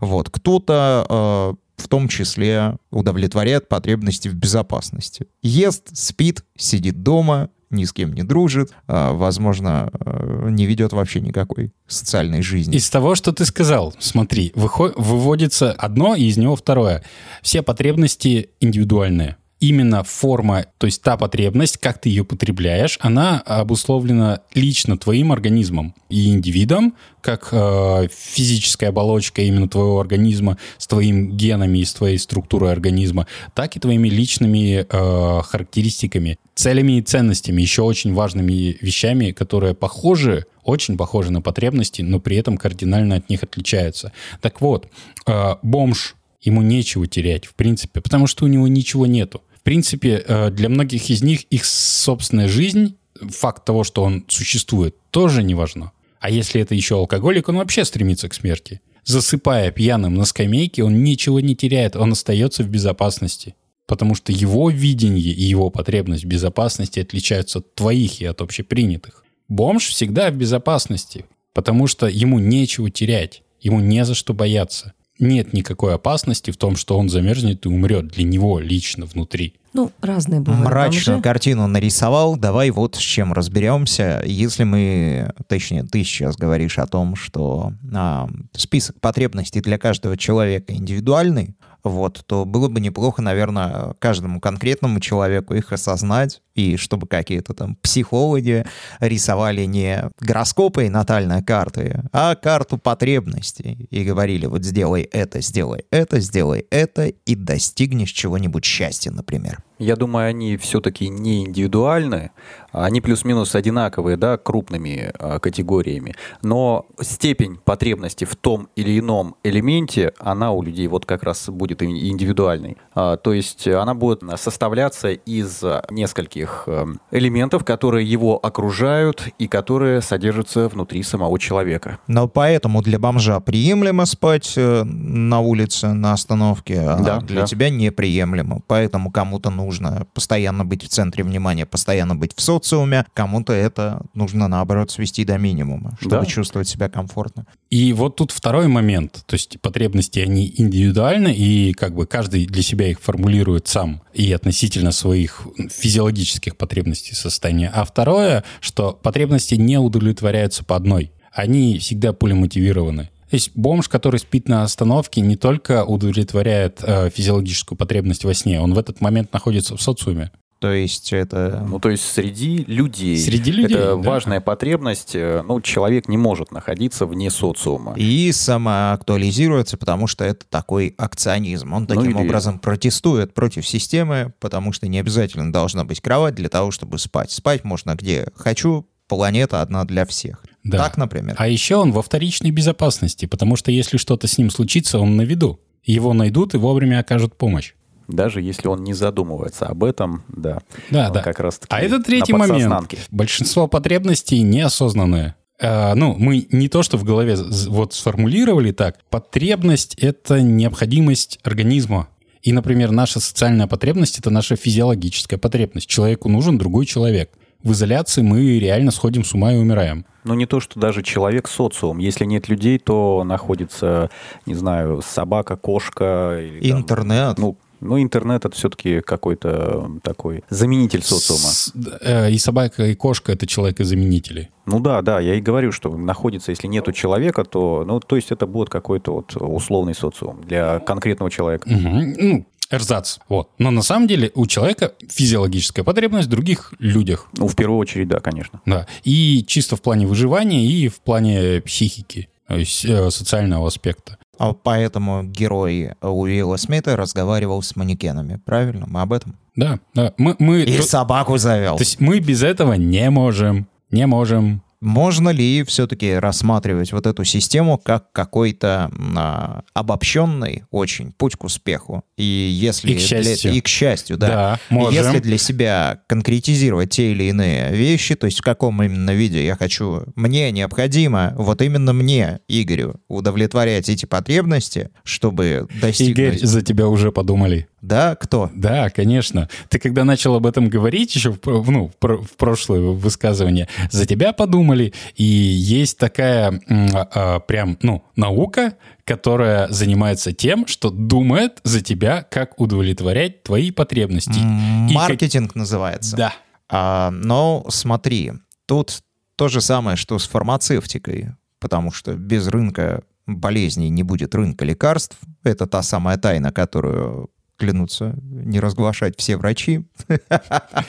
вот 0.00 0.30
кто-то 0.30 1.56
в 1.76 1.88
том 1.88 2.08
числе 2.08 2.76
удовлетворяет 2.90 3.68
потребности 3.68 4.28
в 4.28 4.34
безопасности. 4.34 5.26
Ест, 5.42 5.96
спит, 5.96 6.44
сидит 6.56 7.02
дома, 7.02 7.48
ни 7.70 7.84
с 7.84 7.92
кем 7.92 8.12
не 8.12 8.22
дружит, 8.22 8.72
а, 8.86 9.12
возможно, 9.12 9.90
э, 9.92 10.48
не 10.50 10.66
ведет 10.66 10.92
вообще 10.92 11.20
никакой 11.20 11.72
социальной 11.86 12.42
жизни. 12.42 12.76
Из 12.76 12.90
того, 12.90 13.14
что 13.14 13.32
ты 13.32 13.44
сказал, 13.44 13.94
смотри, 13.98 14.52
выхо- 14.54 14.92
выводится 14.96 15.72
одно, 15.72 16.14
и 16.14 16.24
из 16.24 16.36
него 16.36 16.56
второе. 16.56 17.02
Все 17.42 17.62
потребности 17.62 18.50
индивидуальные. 18.60 19.36
Именно 19.60 20.04
форма, 20.04 20.64
то 20.78 20.86
есть 20.86 21.02
та 21.02 21.18
потребность, 21.18 21.76
как 21.76 22.00
ты 22.00 22.08
ее 22.08 22.24
потребляешь, 22.24 22.98
она 23.02 23.40
обусловлена 23.40 24.40
лично 24.54 24.96
твоим 24.96 25.32
организмом 25.32 25.94
и 26.08 26.30
индивидом, 26.30 26.94
как 27.20 27.50
э, 27.52 28.08
физическая 28.10 28.88
оболочка 28.88 29.42
именно 29.42 29.68
твоего 29.68 30.00
организма 30.00 30.56
с 30.78 30.86
твоими 30.86 31.30
генами 31.30 31.80
и 31.80 31.84
с 31.84 31.92
твоей 31.92 32.16
структурой 32.16 32.72
организма, 32.72 33.26
так 33.54 33.76
и 33.76 33.80
твоими 33.80 34.08
личными 34.08 34.86
э, 34.88 35.42
характеристиками, 35.42 36.38
целями 36.54 36.98
и 36.98 37.02
ценностями, 37.02 37.60
еще 37.60 37.82
очень 37.82 38.14
важными 38.14 38.78
вещами, 38.80 39.32
которые 39.32 39.74
похожи 39.74 40.46
очень 40.64 40.96
похожи 40.96 41.30
на 41.30 41.42
потребности, 41.42 42.00
но 42.00 42.18
при 42.18 42.36
этом 42.36 42.56
кардинально 42.56 43.16
от 43.16 43.28
них 43.28 43.42
отличаются. 43.42 44.12
Так 44.40 44.62
вот, 44.62 44.88
э, 45.26 45.56
бомж, 45.62 46.16
ему 46.40 46.62
нечего 46.62 47.06
терять, 47.06 47.44
в 47.44 47.54
принципе, 47.54 48.00
потому 48.00 48.26
что 48.26 48.46
у 48.46 48.48
него 48.48 48.66
ничего 48.66 49.06
нету. 49.06 49.42
Принципе, 49.70 50.24
э, 50.26 50.50
для 50.50 50.68
многих 50.68 51.10
из 51.10 51.22
них 51.22 51.44
их 51.44 51.64
собственная 51.64 52.48
жизнь, 52.48 52.96
факт 53.20 53.64
того, 53.64 53.84
что 53.84 54.02
он 54.02 54.24
существует, 54.26 54.96
тоже 55.12 55.44
не 55.44 55.54
важно. 55.54 55.92
А 56.18 56.28
если 56.28 56.60
это 56.60 56.74
еще 56.74 56.96
алкоголик, 56.96 57.48
он 57.48 57.56
вообще 57.58 57.84
стремится 57.84 58.28
к 58.28 58.34
смерти. 58.34 58.80
Засыпая 59.04 59.70
пьяным 59.70 60.16
на 60.16 60.24
скамейке, 60.24 60.82
он 60.82 61.04
ничего 61.04 61.38
не 61.38 61.54
теряет, 61.54 61.94
он 61.94 62.10
остается 62.10 62.64
в 62.64 62.68
безопасности. 62.68 63.54
Потому 63.86 64.16
что 64.16 64.32
его 64.32 64.70
видение 64.70 65.32
и 65.32 65.44
его 65.44 65.70
потребность 65.70 66.24
в 66.24 66.26
безопасности 66.26 66.98
отличаются 66.98 67.60
от 67.60 67.72
твоих 67.76 68.20
и 68.20 68.24
от 68.24 68.40
общепринятых. 68.40 69.24
Бомж 69.46 69.86
всегда 69.86 70.32
в 70.32 70.34
безопасности, 70.34 71.26
потому 71.54 71.86
что 71.86 72.08
ему 72.08 72.40
нечего 72.40 72.90
терять, 72.90 73.44
ему 73.60 73.78
не 73.78 74.04
за 74.04 74.16
что 74.16 74.34
бояться. 74.34 74.94
Нет 75.20 75.52
никакой 75.52 75.94
опасности 75.94 76.50
в 76.50 76.56
том, 76.56 76.76
что 76.76 76.98
он 76.98 77.08
замерзнет 77.08 77.66
и 77.66 77.68
умрет 77.68 78.08
для 78.08 78.24
него 78.24 78.58
лично 78.58 79.04
внутри. 79.04 79.54
Ну, 79.72 79.92
разные 80.00 80.40
бывают. 80.40 80.64
Мрачную 80.64 81.18
бомжи. 81.18 81.22
картину 81.22 81.66
нарисовал. 81.68 82.36
Давай 82.36 82.70
вот 82.70 82.96
с 82.96 82.98
чем 82.98 83.32
разберемся. 83.32 84.22
Если 84.26 84.64
мы, 84.64 85.32
точнее, 85.46 85.84
ты 85.84 86.02
сейчас 86.02 86.36
говоришь 86.36 86.78
о 86.78 86.86
том, 86.86 87.14
что 87.14 87.72
а, 87.94 88.28
список 88.52 88.98
потребностей 89.00 89.60
для 89.60 89.78
каждого 89.78 90.16
человека 90.16 90.74
индивидуальный, 90.74 91.54
вот, 91.82 92.22
то 92.26 92.44
было 92.44 92.68
бы 92.68 92.80
неплохо, 92.80 93.22
наверное, 93.22 93.94
каждому 93.98 94.40
конкретному 94.40 95.00
человеку 95.00 95.54
их 95.54 95.72
осознать, 95.72 96.42
и 96.54 96.76
чтобы 96.76 97.06
какие-то 97.06 97.54
там 97.54 97.76
психологи 97.76 98.66
рисовали 99.00 99.64
не 99.64 100.10
гороскопы 100.20 100.86
и 100.86 100.90
натальные 100.90 101.42
карты, 101.42 102.02
а 102.12 102.34
карту 102.34 102.78
потребностей 102.78 103.86
и 103.90 104.04
говорили, 104.04 104.46
вот 104.46 104.64
сделай 104.64 105.02
это, 105.02 105.40
сделай 105.40 105.84
это, 105.90 106.20
сделай 106.20 106.66
это, 106.70 107.06
и 107.06 107.34
достигнешь 107.34 108.12
чего-нибудь 108.12 108.64
счастья, 108.64 109.10
например. 109.10 109.62
Я 109.80 109.96
думаю, 109.96 110.28
они 110.28 110.58
все-таки 110.58 111.08
не 111.08 111.46
индивидуальны, 111.46 112.32
они 112.70 113.00
плюс-минус 113.00 113.54
одинаковые, 113.54 114.18
да, 114.18 114.36
крупными 114.36 115.10
а, 115.18 115.38
категориями, 115.38 116.14
но 116.42 116.84
степень 117.00 117.56
потребности 117.64 118.26
в 118.26 118.36
том 118.36 118.68
или 118.76 118.98
ином 118.98 119.36
элементе, 119.42 120.12
она 120.18 120.52
у 120.52 120.62
людей 120.62 120.86
вот 120.86 121.06
как 121.06 121.22
раз 121.22 121.48
будет 121.48 121.82
индивидуальной. 121.82 122.76
А, 122.94 123.16
то 123.16 123.32
есть 123.32 123.66
она 123.66 123.94
будет 123.94 124.22
составляться 124.36 125.12
из 125.12 125.62
нескольких 125.90 126.64
э, 126.66 126.84
элементов, 127.10 127.64
которые 127.64 128.06
его 128.06 128.38
окружают 128.38 129.28
и 129.38 129.48
которые 129.48 130.02
содержатся 130.02 130.68
внутри 130.68 131.02
самого 131.02 131.38
человека. 131.38 131.98
Но 132.06 132.28
поэтому 132.28 132.82
для 132.82 132.98
бомжа 132.98 133.40
приемлемо 133.40 134.04
спать 134.04 134.52
э, 134.56 134.84
на 134.84 135.40
улице, 135.40 135.94
на 135.94 136.12
остановке, 136.12 136.80
а 136.80 136.98
Да, 136.98 137.20
для 137.20 137.40
да. 137.40 137.46
тебя 137.46 137.70
неприемлемо. 137.70 138.60
Поэтому 138.66 139.10
кому-то 139.10 139.48
нужно 139.48 139.69
постоянно 140.14 140.64
быть 140.64 140.82
в 140.84 140.88
центре 140.88 141.24
внимания, 141.24 141.66
постоянно 141.66 142.14
быть 142.16 142.32
в 142.36 142.40
социуме, 142.40 143.06
кому-то 143.14 143.52
это 143.52 144.02
нужно, 144.14 144.48
наоборот, 144.48 144.90
свести 144.90 145.24
до 145.24 145.38
минимума, 145.38 145.96
чтобы 146.00 146.16
Да. 146.16 146.26
чувствовать 146.26 146.68
себя 146.68 146.88
комфортно. 146.88 147.46
И 147.70 147.92
вот 147.92 148.16
тут 148.16 148.30
второй 148.32 148.68
момент. 148.68 149.22
То 149.26 149.34
есть 149.34 149.60
потребности, 149.60 150.18
они 150.18 150.52
индивидуальны, 150.56 151.32
и 151.34 151.72
как 151.72 151.94
бы 151.94 152.06
каждый 152.06 152.46
для 152.46 152.62
себя 152.62 152.88
их 152.88 153.00
формулирует 153.00 153.68
сам 153.68 154.02
и 154.12 154.32
относительно 154.32 154.92
своих 154.92 155.46
физиологических 155.70 156.56
потребностей 156.56 157.14
состояния. 157.14 157.70
А 157.74 157.84
второе, 157.84 158.44
что 158.60 158.92
потребности 158.92 159.54
не 159.54 159.78
удовлетворяются 159.78 160.64
по 160.64 160.76
одной. 160.76 161.12
Они 161.32 161.78
всегда 161.78 162.12
пулемотивированы. 162.12 163.10
То 163.30 163.36
есть 163.36 163.52
бомж, 163.54 163.88
который 163.88 164.18
спит 164.18 164.48
на 164.48 164.64
остановке, 164.64 165.20
не 165.20 165.36
только 165.36 165.84
удовлетворяет 165.84 166.80
э, 166.82 167.10
физиологическую 167.10 167.78
потребность 167.78 168.24
во 168.24 168.34
сне, 168.34 168.60
он 168.60 168.74
в 168.74 168.78
этот 168.78 169.00
момент 169.00 169.32
находится 169.32 169.76
в 169.76 169.82
социуме. 169.82 170.32
То 170.58 170.70
есть 170.72 171.14
это... 171.14 171.64
Ну, 171.66 171.78
то 171.80 171.88
есть 171.88 172.02
среди 172.02 172.64
людей. 172.66 173.16
Среди 173.16 173.50
людей, 173.50 173.78
Это 173.78 173.86
да. 173.86 173.96
важная 173.96 174.42
потребность. 174.42 175.12
э, 175.14 175.42
Ну, 175.46 175.60
человек 175.62 176.06
не 176.06 176.18
может 176.18 176.52
находиться 176.52 177.06
вне 177.06 177.30
социума. 177.30 177.94
И 177.96 178.30
самоактуализируется, 178.32 179.78
потому 179.78 180.06
что 180.06 180.24
это 180.24 180.44
такой 180.50 180.94
акционизм. 180.98 181.72
Он 181.72 181.82
Ну 181.82 181.86
таким 181.86 182.18
или- 182.18 182.26
образом 182.26 182.58
протестует 182.58 183.32
против 183.32 183.66
системы, 183.66 184.34
потому 184.38 184.72
что 184.72 184.86
не 184.86 184.98
обязательно 184.98 185.50
должна 185.50 185.84
быть 185.84 186.00
кровать 186.02 186.34
для 186.34 186.50
того, 186.50 186.72
чтобы 186.72 186.98
спать. 186.98 187.30
Спать 187.30 187.64
можно 187.64 187.94
где 187.94 188.28
хочу, 188.34 188.86
планета 189.10 189.60
одна 189.60 189.84
для 189.84 190.06
всех. 190.06 190.42
Да. 190.64 190.78
Так, 190.78 190.96
например. 190.96 191.34
А 191.36 191.48
еще 191.48 191.76
он 191.76 191.92
во 191.92 192.00
вторичной 192.00 192.52
безопасности, 192.52 193.26
потому 193.26 193.56
что 193.56 193.70
если 193.70 193.98
что-то 193.98 194.26
с 194.28 194.38
ним 194.38 194.50
случится, 194.50 194.98
он 194.98 195.16
на 195.16 195.22
виду. 195.22 195.60
Его 195.82 196.12
найдут 196.12 196.54
и 196.54 196.58
вовремя 196.58 197.00
окажут 197.00 197.36
помощь. 197.36 197.74
Даже 198.06 198.40
если 198.40 198.68
он 198.68 198.84
не 198.84 198.94
задумывается 198.94 199.66
об 199.66 199.84
этом, 199.84 200.22
да. 200.28 200.60
Да, 200.90 201.08
Он 201.08 201.12
да. 201.12 201.22
Как 201.22 201.40
раз 201.40 201.60
А 201.68 201.80
это 201.80 202.02
третий 202.02 202.32
момент. 202.32 202.94
Большинство 203.10 203.66
потребностей 203.66 204.42
неосознанные. 204.42 205.34
Э, 205.60 205.94
ну, 205.94 206.14
мы 206.18 206.46
не 206.50 206.68
то, 206.68 206.82
что 206.82 206.96
в 206.96 207.04
голове 207.04 207.36
вот 207.68 207.94
сформулировали 207.94 208.72
так. 208.72 208.96
Потребность— 209.10 209.94
это 209.98 210.40
необходимость 210.40 211.38
организма. 211.42 212.08
И, 212.42 212.52
например, 212.52 212.90
наша 212.90 213.20
социальная 213.20 213.66
потребность— 213.66 214.18
это 214.20 214.30
наша 214.30 214.56
физиологическая 214.56 215.38
потребность. 215.38 215.86
Человеку 215.86 216.28
нужен 216.28 216.58
другой 216.58 216.86
человек. 216.86 217.30
В 217.62 217.72
изоляции 217.72 218.22
мы 218.22 218.58
реально 218.58 218.90
сходим 218.90 219.24
с 219.24 219.34
ума 219.34 219.52
и 219.52 219.56
умираем. 219.56 220.04
Ну, 220.24 220.34
не 220.34 220.46
то, 220.46 220.60
что 220.60 220.78
даже 220.78 221.02
человек 221.02 221.48
социум. 221.48 221.98
Если 221.98 222.24
нет 222.24 222.48
людей, 222.48 222.78
то 222.78 223.22
находится, 223.24 224.10
не 224.46 224.54
знаю, 224.54 225.02
собака, 225.02 225.56
кошка. 225.56 226.38
Или, 226.40 226.70
там, 226.70 226.80
Интернет. 226.80 227.38
ну, 227.38 227.56
ну, 227.80 227.98
интернет 228.02 228.44
это 228.44 228.54
все-таки 228.54 229.00
какой-то 229.00 229.90
такой 230.02 230.44
заменитель 230.50 231.02
социума. 231.02 231.48
С- 231.48 231.72
э, 232.02 232.30
И 232.30 232.36
собака, 232.38 232.84
и 232.86 232.94
кошка— 232.94 233.32
это 233.34 233.46
человекозаменители. 233.46 234.50
Ну 234.66 234.80
да, 234.80 235.00
да, 235.00 235.18
я 235.20 235.34
и 235.34 235.40
говорю, 235.40 235.72
что 235.72 235.96
находится, 235.96 236.50
если 236.52 236.66
нету 236.66 236.92
человека, 236.92 237.42
то, 237.44 237.84
ну, 237.86 237.98
то 238.00 238.16
есть 238.16 238.30
это 238.32 238.46
будет 238.46 238.68
какой-то 238.68 239.14
вот 239.14 239.34
условный 239.36 239.94
социум 239.94 240.42
для 240.46 240.78
конкретного 240.80 241.30
человека. 241.30 241.68
Мгм. 241.70 242.14
Ну, 242.18 242.46
эрзац. 242.70 243.18
Вот. 243.28 243.50
Но 243.58 243.70
на 243.70 243.82
самом 243.82 244.06
деле 244.06 244.30
у 244.34 244.46
человека 244.46 244.92
физиологическая 245.08 245.84
потребность 245.84 246.28
в 246.28 246.30
других 246.30 246.72
людях. 246.78 247.28
Ну, 247.36 247.48
в 247.48 247.56
первую 247.56 247.78
очередь, 247.78 248.08
да, 248.08 248.20
конечно. 248.20 248.60
Да. 248.66 248.86
И 249.04 249.44
чисто 249.46 249.76
в 249.76 249.82
плане 249.82 250.06
выживания, 250.06 250.64
и 250.64 250.88
в 250.88 251.00
плане 251.00 251.60
психики, 251.60 252.28
то 252.46 252.56
есть 252.56 252.84
э, 252.84 253.10
социального 253.10 253.66
аспекта. 253.66 254.18
А 254.38 254.54
Поэтому 254.54 255.22
герой 255.24 255.90
Уилла 256.00 256.56
Смита 256.56 256.96
разговаривал 256.96 257.62
с 257.62 257.76
манекенами. 257.76 258.40
Правильно? 258.44 258.86
Мы 258.88 259.02
об 259.02 259.12
этом? 259.12 259.36
Да, 259.54 259.78
да. 259.94 260.14
Мы, 260.16 260.36
мы, 260.38 260.62
И 260.62 260.76
то, 260.78 260.82
собаку 260.82 261.36
завел. 261.36 261.76
то 261.76 261.82
есть 261.82 262.00
мы 262.00 262.20
без 262.20 262.42
этого 262.42 262.72
не 262.74 263.10
можем. 263.10 263.66
Не 263.90 264.06
можем. 264.06 264.62
Можно 264.80 265.28
ли 265.28 265.62
все-таки 265.64 266.14
рассматривать 266.14 266.92
вот 266.92 267.06
эту 267.06 267.24
систему 267.24 267.76
как 267.78 268.12
какой-то 268.12 268.90
а, 269.16 269.62
обобщенный 269.74 270.64
очень 270.70 271.12
путь 271.12 271.36
к 271.36 271.44
успеху? 271.44 272.02
И 272.16 272.22
если 272.24 272.92
И 272.92 272.94
к 272.94 272.98
для- 272.98 273.06
счастью. 273.06 273.52
и 273.52 273.60
к 273.60 273.68
счастью, 273.68 274.16
да. 274.16 274.26
Да, 274.28 274.60
можем. 274.70 275.04
Если 275.04 275.18
для 275.18 275.36
себя 275.36 276.00
конкретизировать 276.06 276.90
те 276.90 277.12
или 277.12 277.24
иные 277.24 277.72
вещи, 277.74 278.14
то 278.14 278.26
есть 278.26 278.38
в 278.40 278.42
каком 278.42 278.82
именно 278.82 279.10
виде 279.12 279.44
я 279.44 279.56
хочу, 279.56 280.04
мне 280.14 280.50
необходимо, 280.50 281.34
вот 281.36 281.60
именно 281.60 281.92
мне, 281.92 282.40
Игорю, 282.48 282.94
удовлетворять 283.08 283.88
эти 283.88 284.06
потребности, 284.06 284.90
чтобы 285.04 285.66
достигнуть... 285.80 286.18
Игорь, 286.18 286.38
за 286.38 286.62
тебя 286.62 286.88
уже 286.88 287.12
подумали. 287.12 287.66
Да, 287.82 288.14
кто? 288.14 288.50
Да, 288.54 288.90
конечно. 288.90 289.48
Ты 289.70 289.78
когда 289.78 290.04
начал 290.04 290.34
об 290.34 290.46
этом 290.46 290.68
говорить 290.68 291.14
еще 291.14 291.32
в, 291.32 291.70
ну, 291.70 291.90
в 292.00 292.36
прошлое 292.36 292.80
высказывание, 292.80 293.68
за 293.90 294.04
тебя 294.04 294.32
подумали, 294.34 294.69
и 295.16 295.24
есть 295.24 295.98
такая 295.98 296.60
а, 296.68 297.40
прям, 297.40 297.78
ну, 297.82 298.04
наука, 298.16 298.74
которая 299.04 299.68
занимается 299.68 300.32
тем, 300.32 300.66
что 300.66 300.90
думает 300.90 301.60
за 301.64 301.80
тебя, 301.80 302.22
как 302.22 302.60
удовлетворять 302.60 303.42
твои 303.42 303.70
потребности. 303.70 304.38
И 304.38 304.92
как- 304.94 304.94
Маркетинг 304.94 305.54
называется. 305.54 306.16
Да. 306.16 306.34
А, 306.68 307.10
но 307.10 307.64
смотри, 307.68 308.32
тут 308.66 309.00
то 309.36 309.48
же 309.48 309.60
самое, 309.60 309.96
что 309.96 310.18
с 310.18 310.28
фармацевтикой, 310.28 311.30
потому 311.58 311.90
что 311.92 312.14
без 312.14 312.46
рынка 312.48 313.02
болезней 313.26 313.88
не 313.90 314.02
будет 314.02 314.34
рынка 314.34 314.64
лекарств. 314.64 315.16
Это 315.42 315.66
та 315.66 315.82
самая 315.82 316.16
тайна, 316.16 316.52
которую 316.52 317.30
клянутся 317.60 318.14
не 318.22 318.58
разглашать 318.58 319.14
все 319.18 319.36
врачи. 319.36 319.84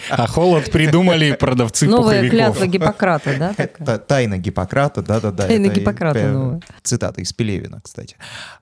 А 0.10 0.28
холод 0.28 0.72
придумали 0.72 1.34
продавцы 1.34 1.86
Новая 1.86 2.24
пуховиков. 2.24 2.30
клятва 2.32 2.68
Гиппократа, 2.68 3.38
да? 3.38 3.54
такая? 3.54 3.86
Та- 3.86 3.98
Тайна 3.98 4.38
Гиппократа, 4.38 5.02
да-да-да. 5.02 5.48
Тайна 5.48 5.66
это 5.66 5.74
и- 5.76 5.80
Гиппократа 5.80 6.20
э, 6.20 6.32
новая. 6.32 6.62
Цитата 6.82 7.22
из 7.22 7.34
Пелевина, 7.34 7.82
кстати. 7.84 8.16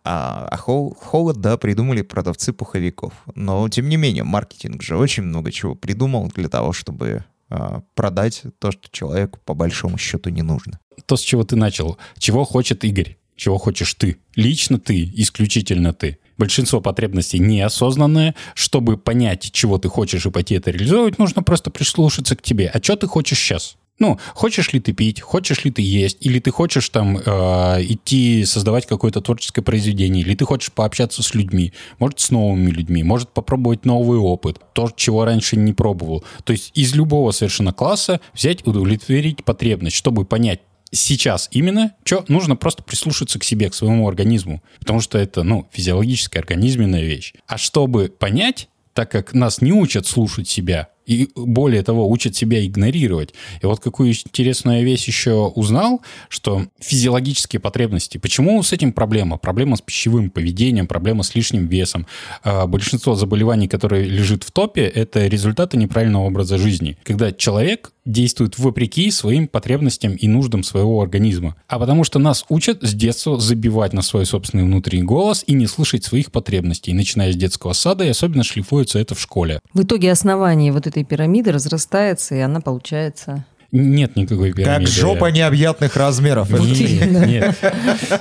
А, 0.04 0.48
а 0.52 0.58
хол- 0.58 0.96
холод, 0.96 1.38
да, 1.40 1.58
придумали 1.58 2.02
продавцы 2.02 2.52
пуховиков. 2.52 3.14
Но, 3.36 3.70
тем 3.70 3.88
не 3.90 3.98
менее, 3.98 4.24
маркетинг 4.24 4.82
же 4.82 4.98
очень 4.98 5.24
много 5.24 5.52
чего 5.52 5.76
придумал 5.76 6.32
для 6.36 6.50
того, 6.50 6.74
чтобы 6.74 7.26
а, 7.50 7.82
продать 7.94 8.44
то, 8.58 8.72
что 8.72 8.90
человеку 8.92 9.40
по 9.46 9.54
большому 9.54 9.98
счету 10.00 10.30
не 10.32 10.42
нужно. 10.42 10.80
То, 11.06 11.16
с 11.16 11.22
чего 11.22 11.44
ты 11.44 11.56
начал. 11.56 11.98
Чего 12.18 12.44
хочет 12.44 12.84
Игорь? 12.84 13.18
Чего 13.36 13.58
хочешь 13.60 13.94
ты? 13.94 14.18
Лично 14.36 14.80
ты, 14.80 15.10
исключительно 15.16 15.94
ты. 15.94 16.18
Большинство 16.40 16.80
потребностей 16.80 17.38
неосознанные. 17.38 18.34
Чтобы 18.56 18.98
понять, 18.98 19.52
чего 19.52 19.78
ты 19.78 19.90
хочешь 19.90 20.26
и 20.26 20.32
пойти 20.32 20.56
это 20.56 20.72
реализовывать, 20.72 21.20
нужно 21.20 21.44
просто 21.44 21.70
прислушаться 21.70 22.38
к 22.38 22.42
тебе. 22.42 22.72
А 22.74 22.82
что 22.82 22.96
ты 22.96 23.08
хочешь 23.08 23.38
сейчас? 23.38 23.76
Ну, 24.00 24.18
хочешь 24.34 24.72
ли 24.72 24.80
ты 24.80 24.94
пить, 24.94 25.20
хочешь 25.20 25.66
ли 25.66 25.72
ты 25.72 25.82
есть, 25.82 26.18
или 26.22 26.40
ты 26.40 26.52
хочешь 26.52 26.88
там 26.88 27.18
э, 27.18 27.84
идти 27.84 28.46
создавать 28.46 28.86
какое-то 28.86 29.20
творческое 29.20 29.62
произведение, 29.62 30.24
или 30.24 30.36
ты 30.36 30.46
хочешь 30.46 30.72
пообщаться 30.72 31.22
с 31.22 31.36
людьми, 31.36 31.74
может, 32.00 32.22
с 32.22 32.32
новыми 32.32 32.72
людьми, 32.72 33.04
может, 33.04 33.30
попробовать 33.30 33.84
новый 33.84 34.18
опыт, 34.18 34.62
то, 34.74 34.90
чего 34.96 35.26
раньше 35.26 35.58
не 35.58 35.74
пробовал. 35.74 36.24
То 36.46 36.54
есть 36.54 36.72
из 36.76 36.96
любого 36.96 37.32
совершенно 37.32 37.74
класса 37.74 38.22
взять, 38.34 38.66
удовлетворить 38.66 39.44
потребность, 39.44 39.98
чтобы 39.98 40.24
понять, 40.24 40.62
сейчас 40.92 41.48
именно, 41.52 41.94
что 42.04 42.26
нужно 42.28 42.56
просто 42.56 42.84
прислушаться 42.84 43.40
к 43.40 43.44
себе, 43.44 43.70
к 43.70 43.76
своему 43.76 44.08
организму, 44.08 44.62
потому 44.80 45.02
что 45.02 45.18
это, 45.18 45.44
ну, 45.44 45.68
физиологическая, 45.72 46.42
организменная 46.42 47.04
вещь. 47.04 47.34
А 47.48 47.58
чтобы 47.58 48.10
понять, 48.10 48.70
так 48.94 49.12
как 49.12 49.34
нас 49.34 49.62
не 49.62 49.72
учат 49.72 50.08
слушать 50.08 50.48
себя, 50.48 50.90
И 51.06 51.28
более 51.36 51.82
того, 51.82 52.08
учат 52.08 52.36
себя 52.36 52.64
игнорировать. 52.64 53.34
И 53.64 53.66
вот 53.66 53.80
какую 53.80 54.10
интересную 54.12 54.86
вещь 54.86 55.08
еще 55.08 55.52
узнал, 55.56 56.02
что 56.30 56.68
физиологические 56.80 57.60
потребности. 57.60 58.20
Почему 58.20 58.62
с 58.62 58.74
этим 58.74 58.94
проблема? 58.94 59.38
Проблема 59.38 59.76
с 59.76 59.82
пищевым 59.82 60.30
поведением, 60.30 60.86
проблема 60.86 61.24
с 61.24 61.34
лишним 61.34 61.66
весом. 61.68 62.06
А, 62.44 62.68
Большинство 62.68 63.16
заболеваний, 63.16 63.68
которые 63.68 64.04
лежит 64.06 64.44
в 64.44 64.52
топе, 64.52 64.84
это 64.84 65.26
результаты 65.26 65.78
неправильного 65.78 66.26
образа 66.26 66.60
жизни. 66.60 66.96
Когда 67.04 67.32
человек 67.32 67.92
действует 68.12 68.58
вопреки 68.58 69.12
своим 69.12 69.48
потребностям 69.48 70.14
и 70.16 70.28
нуждам 70.28 70.64
своего 70.64 71.02
организма. 71.02 71.56
А 71.68 71.80
потому 71.80 72.04
что 72.04 72.20
нас 72.20 72.46
учат 72.50 72.82
с 72.82 72.94
детства 72.94 73.40
забивать 73.40 73.94
на 73.94 74.02
свой 74.02 74.26
собственный 74.26 74.64
внутренний 74.64 75.04
голос 75.04 75.44
и 75.46 75.54
не 75.54 75.68
слышать 75.68 76.04
своих 76.04 76.32
потребностей, 76.32 76.94
начиная 76.94 77.32
с 77.32 77.36
детского 77.36 77.74
сада, 77.74 78.04
и 78.04 78.10
особенно 78.10 78.44
шлифуется 78.44 79.00
это 79.00 79.16
в 79.16 79.20
школе. 79.20 79.60
В 79.74 79.84
итоге 79.84 80.12
основание 80.12 80.72
вот 80.72 80.88
этой 80.88 81.04
пирамиды 81.04 81.52
разрастается, 81.52 82.36
и 82.36 82.40
она 82.40 82.62
получается... 82.62 83.46
Нет 83.72 84.16
никакой 84.16 84.52
пирамиды. 84.52 84.86
Как 84.86 85.00
жопа 85.00 85.30
необъятных 85.30 85.96
размеров. 85.96 86.50
Нет, 86.50 87.28
нет. 87.28 87.56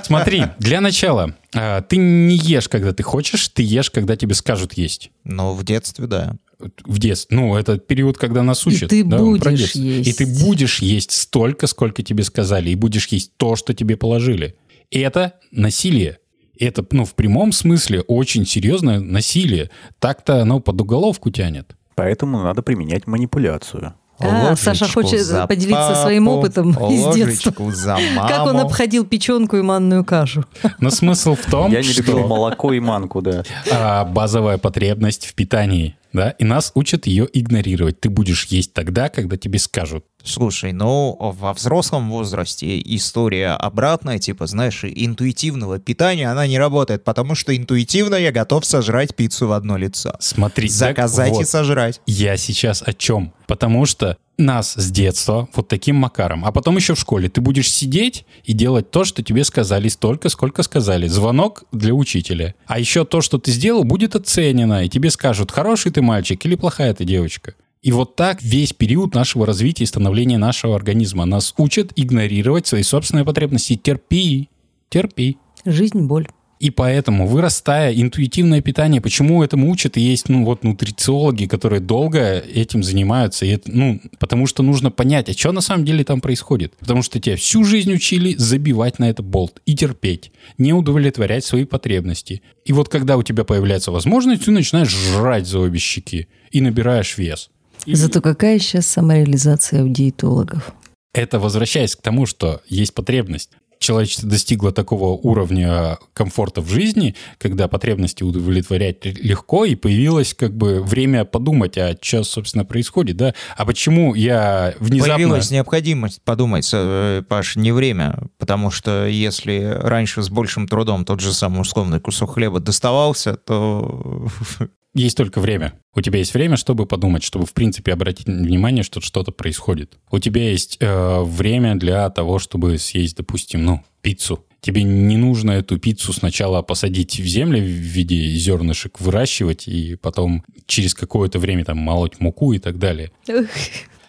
Смотри, 0.03 0.43
для 0.59 0.79
начала, 0.79 1.33
а, 1.55 1.81
ты 1.81 1.97
не 1.97 2.35
ешь, 2.35 2.69
когда 2.69 2.93
ты 2.93 3.01
хочешь, 3.01 3.47
ты 3.47 3.63
ешь, 3.63 3.89
когда 3.89 4.15
тебе 4.15 4.35
скажут 4.35 4.73
есть. 4.73 5.09
Ну, 5.23 5.53
в 5.53 5.63
детстве, 5.63 6.05
да. 6.05 6.35
В 6.59 6.99
детстве. 6.99 7.37
Ну, 7.37 7.55
это 7.55 7.77
период, 7.77 8.17
когда 8.17 8.43
нас 8.43 8.67
учат. 8.67 8.89
ты 8.89 9.03
да, 9.03 9.17
будешь 9.17 9.71
есть. 9.71 10.09
И 10.09 10.13
ты 10.13 10.25
будешь 10.43 10.81
есть 10.81 11.11
столько, 11.11 11.67
сколько 11.67 12.03
тебе 12.03 12.23
сказали, 12.23 12.69
и 12.69 12.75
будешь 12.75 13.07
есть 13.07 13.37
то, 13.37 13.55
что 13.55 13.73
тебе 13.73 13.95
положили. 13.95 14.57
И 14.91 14.99
это 14.99 15.35
насилие. 15.51 16.19
Это, 16.59 16.85
ну, 16.91 17.05
в 17.05 17.15
прямом 17.15 17.53
смысле 17.53 18.01
очень 18.01 18.45
серьезное 18.45 18.99
насилие. 18.99 19.69
Так-то 19.99 20.41
оно 20.41 20.59
под 20.59 20.81
уголовку 20.81 21.31
тянет. 21.31 21.77
Поэтому 21.95 22.43
надо 22.43 22.61
применять 22.61 23.07
манипуляцию. 23.07 23.93
А, 24.19 24.55
Саша 24.55 24.87
хочет 24.87 25.21
за 25.21 25.47
поделиться 25.47 25.95
своим 25.95 26.25
папу, 26.25 26.37
опытом 26.39 26.71
из 26.91 27.15
детства. 27.15 27.53
за 27.71 27.97
Как 28.27 28.45
он 28.45 28.55
маму. 28.55 28.67
обходил 28.67 29.05
печенку 29.05 29.57
и 29.57 29.61
манную 29.61 30.03
кашу. 30.03 30.45
Но 30.79 30.89
смысл 30.89 31.35
в 31.35 31.49
том, 31.49 31.71
Я 31.71 31.79
не 31.79 31.83
что... 31.83 32.01
любил 32.01 32.27
молоко 32.27 32.73
и 32.73 32.79
манку, 32.79 33.21
да. 33.21 33.43
а, 33.71 34.05
базовая 34.05 34.57
потребность 34.57 35.25
в 35.25 35.33
питании, 35.35 35.95
да, 36.13 36.31
и 36.31 36.43
нас 36.43 36.71
учат 36.75 37.07
ее 37.07 37.27
игнорировать. 37.31 37.99
Ты 38.01 38.09
будешь 38.09 38.45
есть 38.45 38.73
тогда, 38.73 39.09
когда 39.09 39.37
тебе 39.37 39.59
скажут. 39.59 40.05
Слушай, 40.23 40.73
ну, 40.73 41.15
во 41.19 41.53
взрослом 41.53 42.09
возрасте 42.09 42.79
история 42.79 43.51
обратная, 43.51 44.19
типа, 44.19 44.47
знаешь, 44.47 44.83
интуитивного 44.83 45.79
питания, 45.79 46.29
она 46.29 46.45
не 46.45 46.59
работает, 46.59 47.03
потому 47.03 47.35
что 47.35 47.55
интуитивно 47.55 48.15
я 48.15 48.31
готов 48.31 48.65
сожрать 48.65 49.15
пиццу 49.15 49.47
в 49.47 49.53
одно 49.53 49.77
лицо. 49.77 50.15
Смотри, 50.19 50.67
так 50.67 50.77
Заказать 50.77 51.31
вот, 51.31 51.41
и 51.41 51.45
сожрать. 51.45 52.01
Я 52.05 52.37
сейчас 52.37 52.83
о 52.85 52.93
чем? 52.93 53.33
Потому 53.47 53.85
что 53.85 54.17
нас 54.39 54.73
с 54.73 54.89
детства 54.89 55.49
вот 55.53 55.67
таким 55.67 55.97
макаром, 55.97 56.45
а 56.45 56.51
потом 56.51 56.77
еще 56.77 56.95
в 56.95 56.99
школе 56.99 57.29
ты 57.29 57.41
будешь 57.41 57.71
сидеть 57.71 58.25
и 58.43 58.53
делать 58.53 58.89
то, 58.89 59.03
что 59.03 59.21
тебе 59.21 59.43
сказали 59.43 59.89
столько, 59.89 60.29
сколько 60.29 60.63
сказали. 60.63 61.07
Звонок 61.07 61.65
для 61.71 61.93
учителя. 61.93 62.55
А 62.65 62.79
еще 62.79 63.05
то, 63.05 63.21
что 63.21 63.37
ты 63.37 63.51
сделал, 63.51 63.83
будет 63.83 64.15
оценено, 64.15 64.85
и 64.85 64.89
тебе 64.89 65.11
скажут, 65.11 65.51
хороший 65.51 65.91
ты 65.91 66.01
мальчик 66.01 66.45
или 66.45 66.55
плохая 66.55 66.93
ты 66.93 67.03
девочка. 67.03 67.55
И 67.81 67.93
вот 67.93 68.17
так 68.17 68.43
весь 68.43 68.73
период 68.73 69.15
нашего 69.15 69.45
развития 69.45 69.85
и 69.85 69.87
становления 69.87 70.37
нашего 70.37 70.75
организма. 70.75 71.23
Нас 71.25 71.53
учат 71.57 71.93
игнорировать 71.95 72.67
свои 72.67 72.83
собственные 72.83 73.23
потребности. 73.23 73.77
Терпи, 73.77 74.49
терпи. 74.89 75.37
Жизнь– 75.65 76.01
боль. 76.01 76.27
И 76.59 76.71
поэтому, 76.71 77.25
вырастая, 77.25 77.93
интуитивное 77.93 78.61
питание, 78.61 78.99
почему 78.99 79.41
этому 79.41 79.71
учат? 79.71 79.95
И 79.95 80.01
есть, 80.01 80.27
ну, 80.27 80.43
вот 80.43 80.65
нутрициологи, 80.65 81.45
которые 81.45 81.79
долго 81.79 82.39
этим 82.39 82.83
занимаются. 82.83 83.45
И 83.45 83.49
это, 83.51 83.71
ну, 83.71 84.01
потому 84.19 84.45
что 84.45 84.61
нужно 84.61 84.91
понять, 84.91 85.29
а 85.29 85.33
что 85.33 85.53
на 85.53 85.61
самом 85.61 85.85
деле 85.85 86.03
там 86.03 86.19
происходит. 86.19 86.75
Потому 86.77 87.01
что 87.01 87.21
тебя 87.21 87.37
всю 87.37 87.63
жизнь 87.63 87.93
учили 87.93 88.35
забивать 88.35 88.99
на 88.99 89.09
это 89.09 89.23
болт 89.23 89.61
и 89.65 89.73
терпеть, 89.73 90.33
не 90.57 90.73
удовлетворять 90.73 91.45
свои 91.45 91.63
потребности. 91.63 92.41
И 92.65 92.73
вот 92.73 92.89
когда 92.89 93.15
у 93.15 93.23
тебя 93.23 93.45
появляется 93.45 93.93
возможность, 93.93 94.43
ты 94.43 94.51
начинаешь 94.51 94.89
жрать 94.89 95.47
за 95.47 95.59
обе 95.59 95.79
щеки 95.79 96.27
и 96.51 96.59
набираешь 96.59 97.17
вес. 97.17 97.49
И 97.85 97.95
Зато 97.95 98.21
какая 98.21 98.59
сейчас 98.59 98.87
самореализация 98.87 99.83
у 99.83 99.87
диетологов? 99.87 100.73
это 101.13 101.39
возвращаясь 101.39 101.95
к 101.95 102.01
тому, 102.01 102.25
что 102.25 102.61
есть 102.67 102.93
потребность. 102.93 103.51
Человечество 103.79 104.27
достигло 104.27 104.73
такого 104.73 105.17
уровня 105.17 105.97
комфорта 106.13 106.59
в 106.59 106.67
жизни, 106.67 107.15
когда 107.37 107.69
потребности 107.69 108.23
удовлетворять 108.23 109.05
легко, 109.05 109.63
и 109.63 109.75
появилось 109.75 110.33
как 110.33 110.53
бы 110.53 110.83
время 110.83 111.23
подумать, 111.23 111.77
а 111.77 111.95
что, 112.01 112.25
собственно, 112.25 112.65
происходит, 112.65 113.15
да? 113.15 113.33
А 113.55 113.65
почему 113.65 114.15
я 114.15 114.75
внезапно... 114.79 115.15
Появилась 115.15 115.49
необходимость 115.49 116.21
подумать, 116.23 116.69
э, 116.73 117.23
Паш, 117.29 117.55
не 117.55 117.71
время, 117.71 118.19
потому 118.37 118.69
что 118.69 119.07
если 119.07 119.77
раньше 119.81 120.23
с 120.23 120.29
большим 120.29 120.67
трудом 120.67 121.05
тот 121.05 121.21
же 121.21 121.33
самый 121.33 121.61
условный 121.61 122.01
кусок 122.01 122.33
хлеба 122.33 122.59
доставался, 122.59 123.37
то 123.37 124.27
Есть 124.95 125.17
только 125.17 125.39
время. 125.39 125.73
У 125.93 126.01
тебя 126.01 126.19
есть 126.19 126.33
время, 126.33 126.57
чтобы 126.57 126.85
подумать, 126.87 127.23
чтобы, 127.23 127.45
в 127.45 127.53
принципе, 127.53 127.93
обратить 127.93 128.25
внимание, 128.25 128.83
что 128.83 129.01
что-то 129.01 129.31
происходит. 129.31 129.97
У 130.09 130.17
тебя 130.19 130.49
есть 130.49 130.77
э, 130.79 131.21
время 131.23 131.75
для 131.75 132.09
того, 132.09 132.39
чтобы 132.39 132.77
съесть, 132.79 133.15
допустим, 133.17 133.63
ну, 133.63 133.83
пиццу. 134.01 134.45
Тебе 134.61 134.83
не 134.83 135.15
нужно 135.15 135.51
эту 135.51 135.77
пиццу 135.79 136.11
сначала 136.11 136.61
посадить 136.63 137.19
в 137.19 137.25
землю 137.25 137.59
в 137.59 137.63
виде 137.65 138.15
зернышек, 138.35 138.99
выращивать, 138.99 139.67
и 139.67 139.95
потом 139.95 140.43
через 140.65 140.93
какое-то 140.93 141.39
время 141.39 141.63
там 141.65 141.77
молоть 141.77 142.19
муку 142.19 142.51
и 142.53 142.59
так 142.59 142.77
далее. 142.79 143.11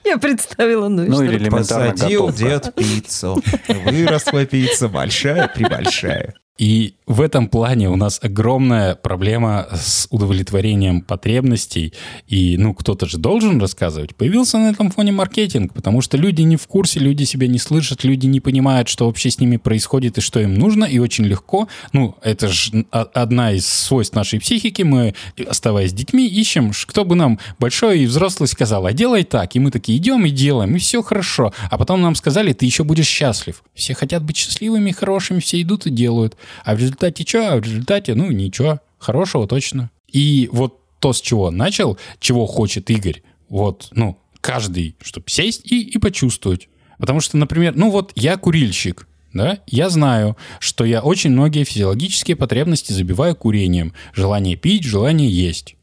Я 0.03 0.19
представила, 0.19 0.89
ну 0.89 1.05
и 1.05 1.09
Ну 1.09 1.17
что? 1.17 1.25
или 1.25 1.37
элементарно 1.37 1.93
посадил 1.93 2.27
готовка. 2.29 2.45
дед 2.49 2.75
пиццу. 2.75 3.43
Выросла 3.85 4.47
пицца 4.47 4.89
большая-пребольшая. 4.89 6.35
И 6.61 6.93
в 7.07 7.23
этом 7.23 7.49
плане 7.49 7.89
у 7.89 7.97
нас 7.97 8.21
огромная 8.23 8.95
проблема 8.95 9.67
с 9.73 10.07
удовлетворением 10.11 11.01
потребностей. 11.01 11.95
И, 12.29 12.59
ну, 12.59 12.75
кто-то 12.75 13.07
же 13.07 13.17
должен 13.17 13.59
рассказывать. 13.59 14.15
Появился 14.15 14.59
на 14.59 14.69
этом 14.69 14.91
фоне 14.91 15.11
маркетинг, 15.11 15.73
потому 15.73 16.03
что 16.03 16.19
люди 16.19 16.43
не 16.43 16.57
в 16.57 16.67
курсе, 16.67 17.01
люди 17.01 17.25
себя 17.25 17.49
не 17.49 17.59
слышат, 17.59 18.05
люди 18.05 18.27
не 18.27 18.41
понимают, 18.41 18.89
что 18.89 19.07
вообще 19.07 19.31
с 19.31 19.41
ними 19.41 19.57
происходит 19.57 20.19
и 20.19 20.21
что 20.21 20.39
им 20.39 20.55
нужно. 20.55 20.85
И 20.85 20.99
очень 20.99 21.25
легко, 21.25 21.67
ну, 21.95 22.15
это 22.23 22.49
же 22.49 22.85
одна 22.91 23.53
из 23.53 23.67
свойств 23.67 24.15
нашей 24.15 24.39
психики. 24.39 24.83
Мы, 24.83 25.15
оставаясь 25.49 25.95
детьми, 25.95 26.29
ищем, 26.29 26.73
кто 26.87 27.07
бы 27.07 27.17
нам 27.17 27.39
большой 27.59 28.01
и 28.01 28.07
взрослый 28.07 28.49
сказал, 28.49 28.85
а 28.85 28.93
делай 28.93 29.25
так. 29.25 29.57
И 29.57 29.61
мы 29.61 29.71
такие 29.71 29.97
идем 29.97 30.27
и 30.27 30.31
делаем, 30.31 30.77
и 30.77 30.79
все 30.79 31.03
хорошо. 31.03 31.55
А 31.71 31.79
потом 31.79 32.03
нам 32.03 32.15
сказали, 32.15 32.53
ты 32.53 32.67
еще 32.67 32.85
будешь 32.85 33.09
счастлив. 33.09 33.63
Все 33.75 33.95
хотят 33.95 34.23
быть 34.23 34.37
счастливыми, 34.37 34.91
хорошими, 34.91 35.41
все 35.41 35.63
идут 35.63 35.87
и 35.87 35.91
делают. 35.91 36.37
А 36.65 36.75
в 36.75 36.79
результате 36.79 37.25
что? 37.27 37.53
А 37.53 37.57
в 37.57 37.63
результате, 37.63 38.15
ну, 38.15 38.31
ничего. 38.31 38.81
Хорошего 38.99 39.47
точно. 39.47 39.91
И 40.09 40.49
вот 40.53 40.79
то, 40.99 41.13
с 41.13 41.21
чего 41.21 41.51
начал, 41.51 41.99
чего 42.19 42.47
хочет 42.47 42.91
Игорь, 42.91 43.23
вот, 43.49 43.89
ну, 43.93 44.19
каждый, 44.41 44.97
чтобы 45.01 45.29
сесть 45.29 45.71
и, 45.71 45.83
и 45.83 45.99
почувствовать. 45.99 46.69
Потому 46.99 47.21
что, 47.21 47.37
например, 47.37 47.75
ну 47.77 47.91
вот 47.91 48.13
я 48.15 48.37
курильщик, 48.37 49.09
да, 49.33 49.59
я 49.67 49.89
знаю, 49.89 50.37
что 50.59 50.85
я 50.85 51.01
очень 51.01 51.31
многие 51.31 51.65
физиологические 51.65 52.37
потребности 52.37 52.93
забиваю 52.93 53.35
курением. 53.37 53.95
Желание 54.13 54.57
пить, 54.57 54.85
желание 54.85 55.31
есть. 55.31 55.77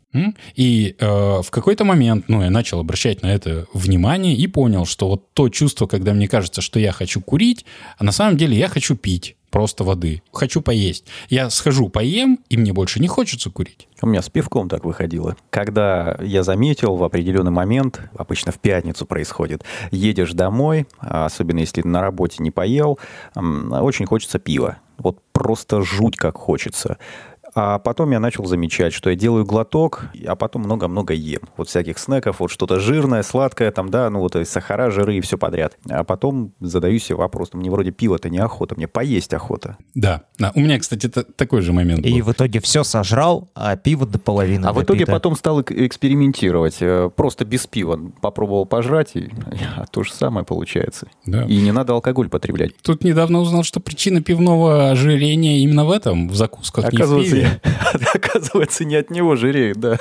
И 0.55 0.95
э, 0.97 1.05
в 1.05 1.49
какой-то 1.49 1.83
момент, 1.83 2.25
ну, 2.27 2.41
я 2.41 2.49
начал 2.49 2.79
обращать 2.79 3.21
на 3.21 3.27
это 3.27 3.67
внимание 3.73 4.35
и 4.35 4.47
понял, 4.47 4.85
что 4.85 5.09
вот 5.09 5.33
то 5.33 5.49
чувство, 5.49 5.85
когда 5.85 6.13
мне 6.13 6.27
кажется, 6.27 6.61
что 6.61 6.79
я 6.79 6.91
хочу 6.91 7.21
курить, 7.21 7.65
а 7.97 8.03
на 8.03 8.11
самом 8.11 8.37
деле 8.37 8.57
я 8.57 8.67
хочу 8.67 8.95
пить 8.95 9.35
просто 9.49 9.83
воды, 9.83 10.21
хочу 10.31 10.61
поесть. 10.61 11.05
Я 11.29 11.49
схожу, 11.49 11.89
поем, 11.89 12.39
и 12.49 12.57
мне 12.57 12.73
больше 12.73 12.99
не 12.99 13.07
хочется 13.07 13.49
курить. 13.49 13.87
У 14.01 14.07
меня 14.07 14.21
с 14.21 14.29
пивком 14.29 14.69
так 14.69 14.85
выходило. 14.85 15.35
Когда 15.49 16.17
я 16.21 16.43
заметил 16.43 16.95
в 16.95 17.03
определенный 17.03 17.51
момент, 17.51 18.01
обычно 18.15 18.51
в 18.51 18.59
пятницу 18.59 19.05
происходит, 19.05 19.63
едешь 19.91 20.33
домой, 20.33 20.87
а 20.99 21.25
особенно 21.25 21.59
если 21.59 21.81
на 21.81 22.01
работе 22.01 22.43
не 22.43 22.51
поел, 22.51 22.99
очень 23.35 24.05
хочется 24.05 24.39
пива. 24.39 24.77
Вот 24.97 25.19
просто 25.31 25.81
жуть 25.81 26.17
как 26.17 26.37
хочется. 26.37 26.97
А 27.59 27.79
потом 27.79 28.11
я 28.11 28.19
начал 28.19 28.45
замечать, 28.45 28.93
что 28.93 29.09
я 29.09 29.15
делаю 29.15 29.43
глоток, 29.43 30.05
а 30.27 30.35
потом 30.35 30.61
много-много 30.61 31.15
ем. 31.15 31.39
Вот 31.57 31.67
всяких 31.69 31.97
снеков, 31.97 32.39
вот 32.39 32.51
что-то 32.51 32.79
жирное, 32.79 33.23
сладкое, 33.23 33.71
там, 33.71 33.89
да, 33.89 34.11
ну 34.11 34.19
вот 34.19 34.35
и 34.35 34.45
сахара, 34.45 34.91
жиры 34.91 35.15
и 35.15 35.21
все 35.21 35.39
подряд. 35.39 35.75
А 35.89 36.03
потом 36.03 36.53
задаю 36.59 36.99
себе 36.99 37.15
вопрос, 37.15 37.49
мне 37.53 37.71
вроде 37.71 37.89
пива-то 37.89 38.29
не 38.29 38.37
охота, 38.37 38.75
мне 38.75 38.87
поесть 38.87 39.33
охота. 39.33 39.75
Да. 39.95 40.21
Да. 40.37 40.51
У 40.53 40.59
меня, 40.59 40.77
кстати, 40.77 41.09
та- 41.09 41.23
такой 41.23 41.61
же 41.61 41.73
момент 41.73 42.01
был. 42.03 42.09
И 42.09 42.21
в 42.21 42.31
итоге 42.31 42.59
все 42.59 42.83
сожрал, 42.83 43.49
а 43.55 43.75
пиво 43.75 44.05
до 44.05 44.19
половины 44.19 44.67
А 44.67 44.71
в 44.71 44.83
итоге 44.83 44.99
допито. 44.99 45.11
потом 45.13 45.35
стал 45.35 45.61
эк- 45.61 45.73
экспериментировать. 45.73 46.77
э, 46.81 47.09
Просто 47.15 47.43
без 47.43 47.65
пива. 47.65 47.99
Попробовал 48.21 48.67
пожрать, 48.67 49.15
и 49.15 49.31
а 49.75 49.85
то 49.87 50.03
же 50.03 50.13
самое 50.13 50.45
получается. 50.45 51.07
Да. 51.25 51.43
И 51.45 51.57
не 51.57 51.71
надо 51.71 51.93
алкоголь 51.93 52.29
потреблять. 52.29 52.77
Тут 52.83 53.03
недавно 53.03 53.39
узнал, 53.39 53.63
что 53.63 53.79
причина 53.79 54.21
пивного 54.21 54.91
ожирения 54.91 55.59
именно 55.61 55.85
в 55.85 55.91
этом, 55.91 56.29
в 56.29 56.35
закусках, 56.35 56.85
не 56.85 56.91
в 56.91 56.93
Оказывается, 57.01 57.35
пиве. 57.35 57.46
Оказывается, 58.13 58.85
не 58.85 58.95
от 58.95 59.09
него 59.09 59.35
жиреют, 59.35 59.79
да. 59.79 59.97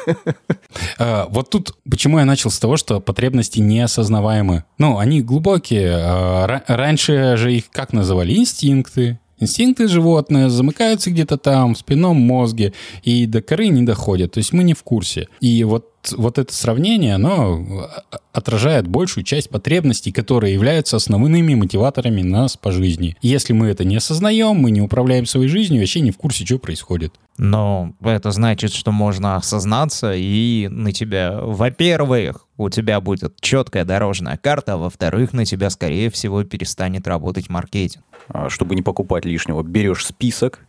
А, 0.99 1.27
Вот 1.31 1.51
тут 1.51 1.75
почему 1.91 2.19
я 2.19 2.25
начал 2.25 2.51
с 2.51 2.59
того, 2.59 2.77
что 2.77 3.01
потребности 3.01 3.61
неосознаваемы. 3.61 4.65
Ну, 4.79 4.99
они 4.99 5.23
глубокие. 5.23 5.93
А, 5.97 6.47
ра- 6.47 6.63
Раньше 6.67 7.37
же 7.37 7.55
их 7.55 7.71
как 7.71 7.93
называли? 7.93 8.35
Инстинкты. 8.35 9.19
Инстинкты 9.39 9.87
животные 9.87 10.49
замыкаются 10.49 11.11
где-то 11.11 11.37
там, 11.37 11.75
в 11.75 11.79
спинном 11.79 12.17
мозге, 12.17 12.73
и 13.03 13.27
до 13.27 13.43
коры 13.43 13.69
не 13.69 13.83
доходят. 13.83 14.33
То 14.33 14.39
есть 14.39 14.55
мы 14.55 14.65
не 14.65 14.73
в 14.73 14.83
курсе. 14.83 15.29
И 15.41 15.63
вот, 15.65 15.91
вот 16.17 16.39
это 16.39 16.55
сравнение, 16.55 17.17
оно 17.17 17.63
а, 18.11 18.19
отражает 18.33 18.87
большую 18.89 19.25
часть 19.25 19.51
потребностей, 19.51 20.11
которые 20.11 20.55
являются 20.55 20.97
основными 20.97 21.55
мотиваторами 21.55 22.23
нас 22.23 22.57
по 22.57 22.73
жизни. 22.73 23.15
Если 23.21 23.53
мы 23.53 23.67
это 23.67 23.85
не 23.85 23.97
осознаем, 23.97 24.57
мы 24.57 24.71
не 24.71 24.81
управляем 24.81 25.27
своей 25.27 25.49
жизнью, 25.49 25.81
вообще 25.81 26.01
не 26.01 26.13
в 26.13 26.17
курсе, 26.17 26.47
что 26.47 26.59
происходит. 26.59 27.13
Но 27.39 27.93
это 28.03 28.31
значит, 28.31 28.73
что 28.73 28.93
можно 28.93 29.37
осознаться, 29.37 30.13
и 30.15 30.69
на 30.71 30.93
тебя, 30.93 31.39
во-первых, 31.41 32.47
у 32.57 32.71
тебя 32.71 33.01
будет 33.01 33.39
четкая 33.41 33.85
дорожная 33.85 34.37
карта, 34.39 34.75
а 34.75 34.77
во-вторых, 34.79 35.33
на 35.33 35.45
тебя, 35.45 35.69
скорее 35.71 36.11
всего, 36.11 36.43
перестанет 36.45 37.07
работать 37.07 37.49
маркетинг. 37.51 38.05
А, 38.29 38.49
Чтобы 38.49 38.75
не 38.75 38.83
покупать 38.83 39.25
лишнего, 39.25 39.63
берешь 39.63 40.07
список, 40.07 40.61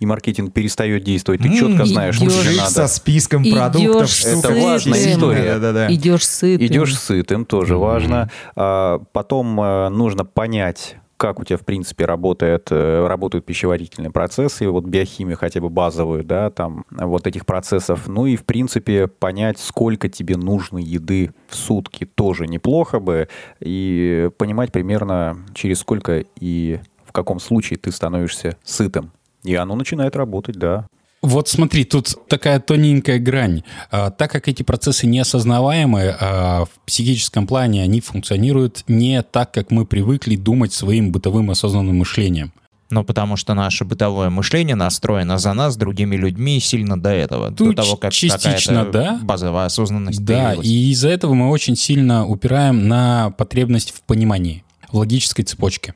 и 0.00 0.06
маркетинг 0.06 0.52
перестает 0.52 1.04
действовать. 1.04 1.40
Ты 1.40 1.50
четко 1.56 1.84
знаешь, 1.84 2.16
что 2.16 2.24
тебе 2.26 2.34
Жить 2.42 2.58
надо. 2.58 2.70
со 2.70 2.86
списком 2.88 3.44
продуктов. 3.44 4.10
Это 4.24 4.48
важная 4.50 4.98
сильная. 4.98 5.14
история. 5.14 5.42
Да-да-да. 5.54 5.92
Идешь 5.94 6.26
сытым. 6.26 6.66
Идешь 6.66 6.98
сытым, 6.98 7.44
тоже 7.44 7.76
важно. 7.76 8.30
А, 8.56 8.98
Потом 9.12 9.60
э, 9.60 9.88
нужно 9.90 10.24
понять, 10.24 10.96
как 11.16 11.40
у 11.40 11.44
тебя, 11.44 11.56
в 11.56 11.64
принципе, 11.64 12.04
работает, 12.04 12.68
э, 12.70 13.06
работают 13.06 13.44
пищеварительные 13.44 14.10
процессы, 14.10 14.68
вот 14.68 14.84
биохимию 14.84 15.36
хотя 15.36 15.60
бы 15.60 15.70
базовую, 15.70 16.24
да, 16.24 16.50
там, 16.50 16.84
вот 16.90 17.26
этих 17.26 17.46
процессов. 17.46 18.06
Ну 18.08 18.26
и, 18.26 18.36
в 18.36 18.44
принципе, 18.44 19.06
понять, 19.06 19.58
сколько 19.58 20.08
тебе 20.08 20.36
нужно 20.36 20.78
еды 20.78 21.32
в 21.48 21.54
сутки, 21.54 22.04
тоже 22.04 22.46
неплохо 22.46 23.00
бы. 23.00 23.28
И 23.60 24.30
понимать 24.38 24.72
примерно, 24.72 25.38
через 25.54 25.80
сколько 25.80 26.24
и 26.40 26.80
в 27.04 27.12
каком 27.12 27.38
случае 27.40 27.78
ты 27.78 27.92
становишься 27.92 28.56
сытым. 28.64 29.12
И 29.44 29.54
оно 29.54 29.76
начинает 29.76 30.16
работать, 30.16 30.56
да. 30.56 30.86
Вот 31.24 31.48
смотри, 31.48 31.84
тут 31.84 32.14
такая 32.28 32.60
тоненькая 32.60 33.18
грань. 33.18 33.62
А, 33.90 34.10
так 34.10 34.30
как 34.30 34.46
эти 34.46 34.62
процессы 34.62 35.06
неосознаваемые, 35.06 36.16
а, 36.20 36.64
в 36.66 36.86
психическом 36.86 37.46
плане 37.46 37.82
они 37.82 38.00
функционируют 38.02 38.84
не 38.88 39.22
так, 39.22 39.52
как 39.52 39.70
мы 39.70 39.86
привыкли 39.86 40.36
думать 40.36 40.74
своим 40.74 41.12
бытовым 41.12 41.50
осознанным 41.50 41.96
мышлением. 41.96 42.52
Ну, 42.90 43.02
потому 43.04 43.36
что 43.36 43.54
наше 43.54 43.86
бытовое 43.86 44.28
мышление 44.28 44.76
настроено 44.76 45.38
за 45.38 45.54
нас 45.54 45.76
другими 45.78 46.14
людьми 46.14 46.60
сильно 46.60 47.00
до 47.00 47.08
этого. 47.10 47.48
до 47.50 47.56
Тут 47.56 47.76
того, 47.76 47.96
как 47.96 48.12
частично, 48.12 48.84
да. 48.84 49.18
базовая 49.22 49.64
осознанность 49.64 50.22
Да, 50.22 50.48
появилась. 50.48 50.66
и 50.66 50.90
из-за 50.92 51.08
этого 51.08 51.32
мы 51.32 51.48
очень 51.48 51.74
сильно 51.74 52.26
упираем 52.26 52.86
на 52.86 53.30
потребность 53.30 53.92
в 53.92 54.02
понимании, 54.02 54.62
в 54.92 54.98
логической 54.98 55.44
цепочке. 55.46 55.94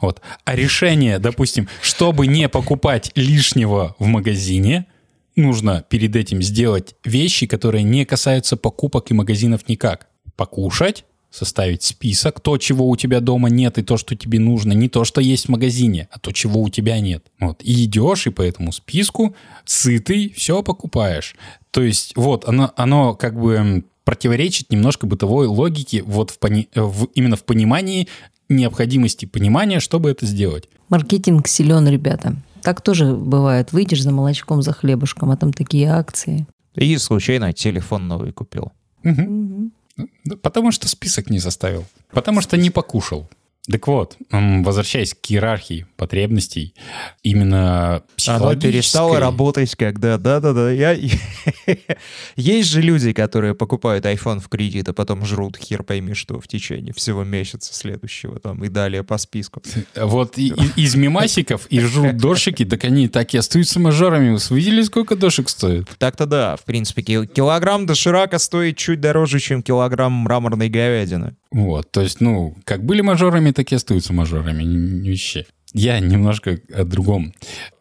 Вот. 0.00 0.20
А 0.44 0.54
решение, 0.54 1.18
допустим, 1.18 1.68
чтобы 1.82 2.26
не 2.26 2.48
покупать 2.48 3.10
лишнего 3.14 3.94
в 3.98 4.06
магазине, 4.06 4.86
нужно 5.36 5.84
перед 5.88 6.16
этим 6.16 6.42
сделать 6.42 6.94
вещи, 7.04 7.46
которые 7.46 7.82
не 7.84 8.04
касаются 8.04 8.56
покупок 8.56 9.10
и 9.10 9.14
магазинов 9.14 9.68
никак. 9.68 10.08
Покушать, 10.36 11.04
составить 11.30 11.82
список, 11.82 12.40
то, 12.40 12.56
чего 12.58 12.88
у 12.88 12.96
тебя 12.96 13.20
дома 13.20 13.50
нет, 13.50 13.78
и 13.78 13.82
то, 13.82 13.96
что 13.96 14.16
тебе 14.16 14.38
нужно, 14.38 14.72
не 14.72 14.88
то, 14.88 15.04
что 15.04 15.20
есть 15.20 15.46
в 15.46 15.48
магазине, 15.50 16.08
а 16.10 16.18
то, 16.18 16.32
чего 16.32 16.62
у 16.62 16.70
тебя 16.70 16.98
нет. 17.00 17.24
Вот. 17.38 17.62
И 17.62 17.84
идешь, 17.84 18.26
и 18.26 18.30
по 18.30 18.42
этому 18.42 18.72
списку 18.72 19.36
сытый, 19.64 20.32
все 20.36 20.62
покупаешь. 20.62 21.36
То 21.70 21.82
есть 21.82 22.12
вот 22.16 22.48
оно, 22.48 22.72
оно 22.76 23.14
как 23.14 23.38
бы 23.38 23.84
противоречит 24.04 24.70
немножко 24.72 25.06
бытовой 25.06 25.46
логике 25.46 26.02
вот 26.02 26.30
в 26.30 26.38
пони- 26.38 26.68
в- 26.74 27.08
именно 27.14 27.36
в 27.36 27.44
понимании 27.44 28.08
необходимости 28.48 29.26
понимания, 29.26 29.80
чтобы 29.80 30.10
это 30.10 30.26
сделать. 30.26 30.68
Маркетинг 30.88 31.48
силен, 31.48 31.86
ребята. 31.88 32.36
Так 32.62 32.80
тоже 32.80 33.14
бывает. 33.14 33.72
Выйдешь 33.72 34.02
за 34.02 34.10
молочком, 34.10 34.62
за 34.62 34.72
хлебушком, 34.72 35.30
а 35.30 35.36
там 35.36 35.52
такие 35.52 35.90
акции. 35.90 36.46
И 36.74 36.96
случайно 36.98 37.52
телефон 37.52 38.08
новый 38.08 38.32
купил. 38.32 38.72
Да 39.04 40.36
Потому 40.42 40.70
что 40.70 40.88
список 40.88 41.30
не 41.30 41.40
составил. 41.40 41.84
Потому 42.12 42.40
что 42.40 42.56
не 42.56 42.70
покушал. 42.70 43.28
Так 43.70 43.86
вот, 43.86 44.16
возвращаясь 44.30 45.14
к 45.14 45.30
иерархии 45.30 45.86
потребностей, 45.96 46.74
именно 47.22 48.02
психологической... 48.16 48.72
перестало 48.72 49.20
работать, 49.20 49.74
когда... 49.76 50.16
Да-да-да. 50.16 50.70
Я... 50.70 50.96
Есть 52.36 52.70
же 52.70 52.80
люди, 52.82 53.12
которые 53.12 53.54
покупают 53.54 54.04
iPhone 54.06 54.40
в 54.40 54.48
кредит, 54.48 54.88
а 54.88 54.92
потом 54.92 55.24
жрут 55.26 55.56
хер 55.56 55.82
пойми 55.82 56.14
что 56.14 56.40
в 56.40 56.48
течение 56.48 56.92
всего 56.94 57.24
месяца 57.24 57.74
следующего 57.74 58.38
там 58.40 58.64
и 58.64 58.68
далее 58.68 59.04
по 59.04 59.18
списку. 59.18 59.62
Вот 59.94 60.38
и- 60.38 60.48
и- 60.48 60.80
из 60.82 60.94
мемасиков 60.94 61.66
и 61.68 61.80
жрут 61.80 62.16
дошики, 62.18 62.64
так 62.64 62.84
они 62.84 63.08
так 63.08 63.34
и 63.34 63.38
остаются 63.38 63.78
мажорами. 63.80 64.38
Вы 64.48 64.56
видели, 64.56 64.82
сколько 64.82 65.14
дошек 65.16 65.48
стоит? 65.48 65.88
Так-то 65.98 66.26
да, 66.26 66.56
в 66.56 66.64
принципе, 66.64 67.02
кил- 67.02 67.26
килограмм 67.26 67.86
доширака 67.86 68.38
стоит 68.38 68.76
чуть 68.76 69.00
дороже, 69.00 69.40
чем 69.40 69.62
килограмм 69.62 70.12
мраморной 70.12 70.68
говядины. 70.68 71.36
Вот, 71.50 71.90
то 71.90 72.00
есть, 72.02 72.20
ну, 72.20 72.56
как 72.64 72.84
были 72.84 73.00
мажорами, 73.00 73.52
так 73.52 73.72
и 73.72 73.74
остаются 73.74 74.12
мажорами. 74.12 75.08
Вообще. 75.08 75.46
Я 75.72 76.00
немножко 76.00 76.58
о 76.74 76.84
другом. 76.84 77.34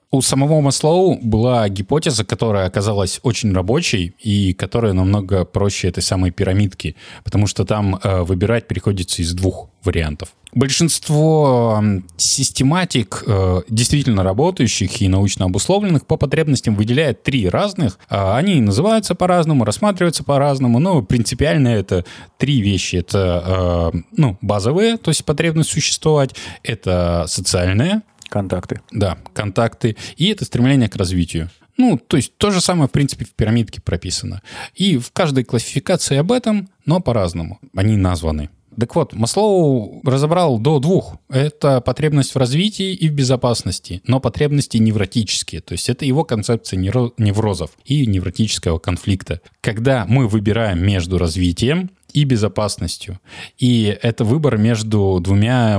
У 0.09 0.21
самого 0.21 0.61
Маслоу 0.61 1.19
была 1.21 1.67
гипотеза, 1.67 2.23
которая 2.23 2.65
оказалась 2.65 3.19
очень 3.23 3.53
рабочей 3.53 4.15
и 4.19 4.53
которая 4.53 4.93
намного 4.93 5.43
проще 5.43 5.89
этой 5.89 6.01
самой 6.01 6.31
пирамидки, 6.31 6.95
потому 7.25 7.45
что 7.45 7.65
там 7.65 7.99
э, 8.01 8.21
выбирать 8.21 8.69
приходится 8.69 9.21
из 9.21 9.33
двух 9.33 9.69
вариантов. 9.87 10.29
Большинство 10.53 11.83
систематик, 12.17 13.23
э, 13.25 13.61
действительно 13.69 14.23
работающих 14.23 15.01
и 15.01 15.07
научно 15.07 15.45
обусловленных, 15.45 16.05
по 16.05 16.17
потребностям 16.17 16.75
выделяет 16.75 17.23
три 17.23 17.49
разных. 17.49 17.99
А 18.09 18.37
Они 18.37 18.61
называются 18.61 19.15
по-разному, 19.15 19.65
рассматриваются 19.65 20.23
по-разному, 20.23 20.79
но 20.79 21.01
принципиально 21.01 21.69
это 21.69 22.05
три 22.37 22.61
вещи. 22.61 22.97
Это 22.97 23.91
э, 23.93 23.99
ну, 24.15 24.37
базовые, 24.41 24.97
то 24.97 25.09
есть 25.09 25.25
потребность 25.25 25.71
существовать, 25.71 26.35
это 26.63 27.25
социальная, 27.27 28.03
Контакты. 28.29 28.81
да, 28.91 29.17
контакты, 29.33 29.95
и 30.17 30.27
это 30.27 30.45
стремление 30.45 30.89
к 30.89 30.95
развитию. 30.95 31.49
Ну, 31.77 31.97
то 31.97 32.17
есть 32.17 32.35
то 32.37 32.49
же 32.51 32.59
самое, 32.59 32.87
в 32.87 32.91
принципе, 32.91 33.25
в 33.25 33.33
пирамидке 33.33 33.81
прописано. 33.81 34.41
И 34.73 34.97
в 34.97 35.11
каждой 35.11 35.43
классификации 35.43 36.17
об 36.17 36.31
этом, 36.31 36.69
но 36.85 36.99
по-разному. 36.99 37.59
Они 37.75 37.95
названы. 37.95 38.49
Так 38.79 38.95
вот, 38.95 39.13
Маслоу 39.13 40.01
разобрал 40.03 40.59
до 40.59 40.79
двух. 40.79 41.17
Это 41.29 41.81
потребность 41.81 42.35
в 42.35 42.37
развитии 42.37 42.93
и 42.93 43.09
в 43.09 43.13
безопасности, 43.13 44.01
но 44.05 44.19
потребности 44.19 44.77
невротические. 44.77 45.61
То 45.61 45.73
есть 45.73 45.89
это 45.89 46.05
его 46.05 46.23
концепция 46.23 46.79
невро- 46.79 47.13
неврозов 47.17 47.71
и 47.85 48.05
невротического 48.05 48.77
конфликта. 48.77 49.41
Когда 49.61 50.05
мы 50.07 50.27
выбираем 50.27 50.79
между 50.79 51.17
развитием 51.17 51.89
и 52.13 52.23
безопасностью. 52.23 53.19
И 53.57 53.95
это 54.01 54.23
выбор 54.23 54.57
между 54.57 55.19
двумя 55.21 55.77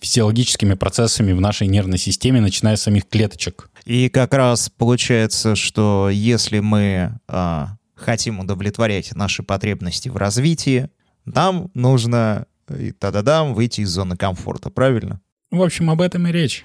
физиологическими 0.00 0.74
процессами 0.74 1.32
в 1.32 1.40
нашей 1.40 1.66
нервной 1.66 1.98
системе, 1.98 2.40
начиная 2.40 2.76
с 2.76 2.82
самих 2.82 3.08
клеточек. 3.08 3.70
И 3.84 4.08
как 4.08 4.34
раз 4.34 4.70
получается, 4.76 5.56
что 5.56 6.08
если 6.12 6.60
мы 6.60 7.18
а, 7.26 7.76
хотим 7.96 8.40
удовлетворять 8.40 9.14
наши 9.16 9.42
потребности 9.42 10.08
в 10.08 10.16
развитии, 10.16 10.88
нам 11.26 11.70
нужно 11.74 12.46
и 12.68 12.92
та-да-дам 12.92 13.54
выйти 13.54 13.82
из 13.82 13.90
зоны 13.90 14.16
комфорта, 14.16 14.70
правильно? 14.70 15.20
В 15.50 15.62
общем, 15.62 15.90
об 15.90 16.00
этом 16.00 16.26
и 16.26 16.32
речь. 16.32 16.64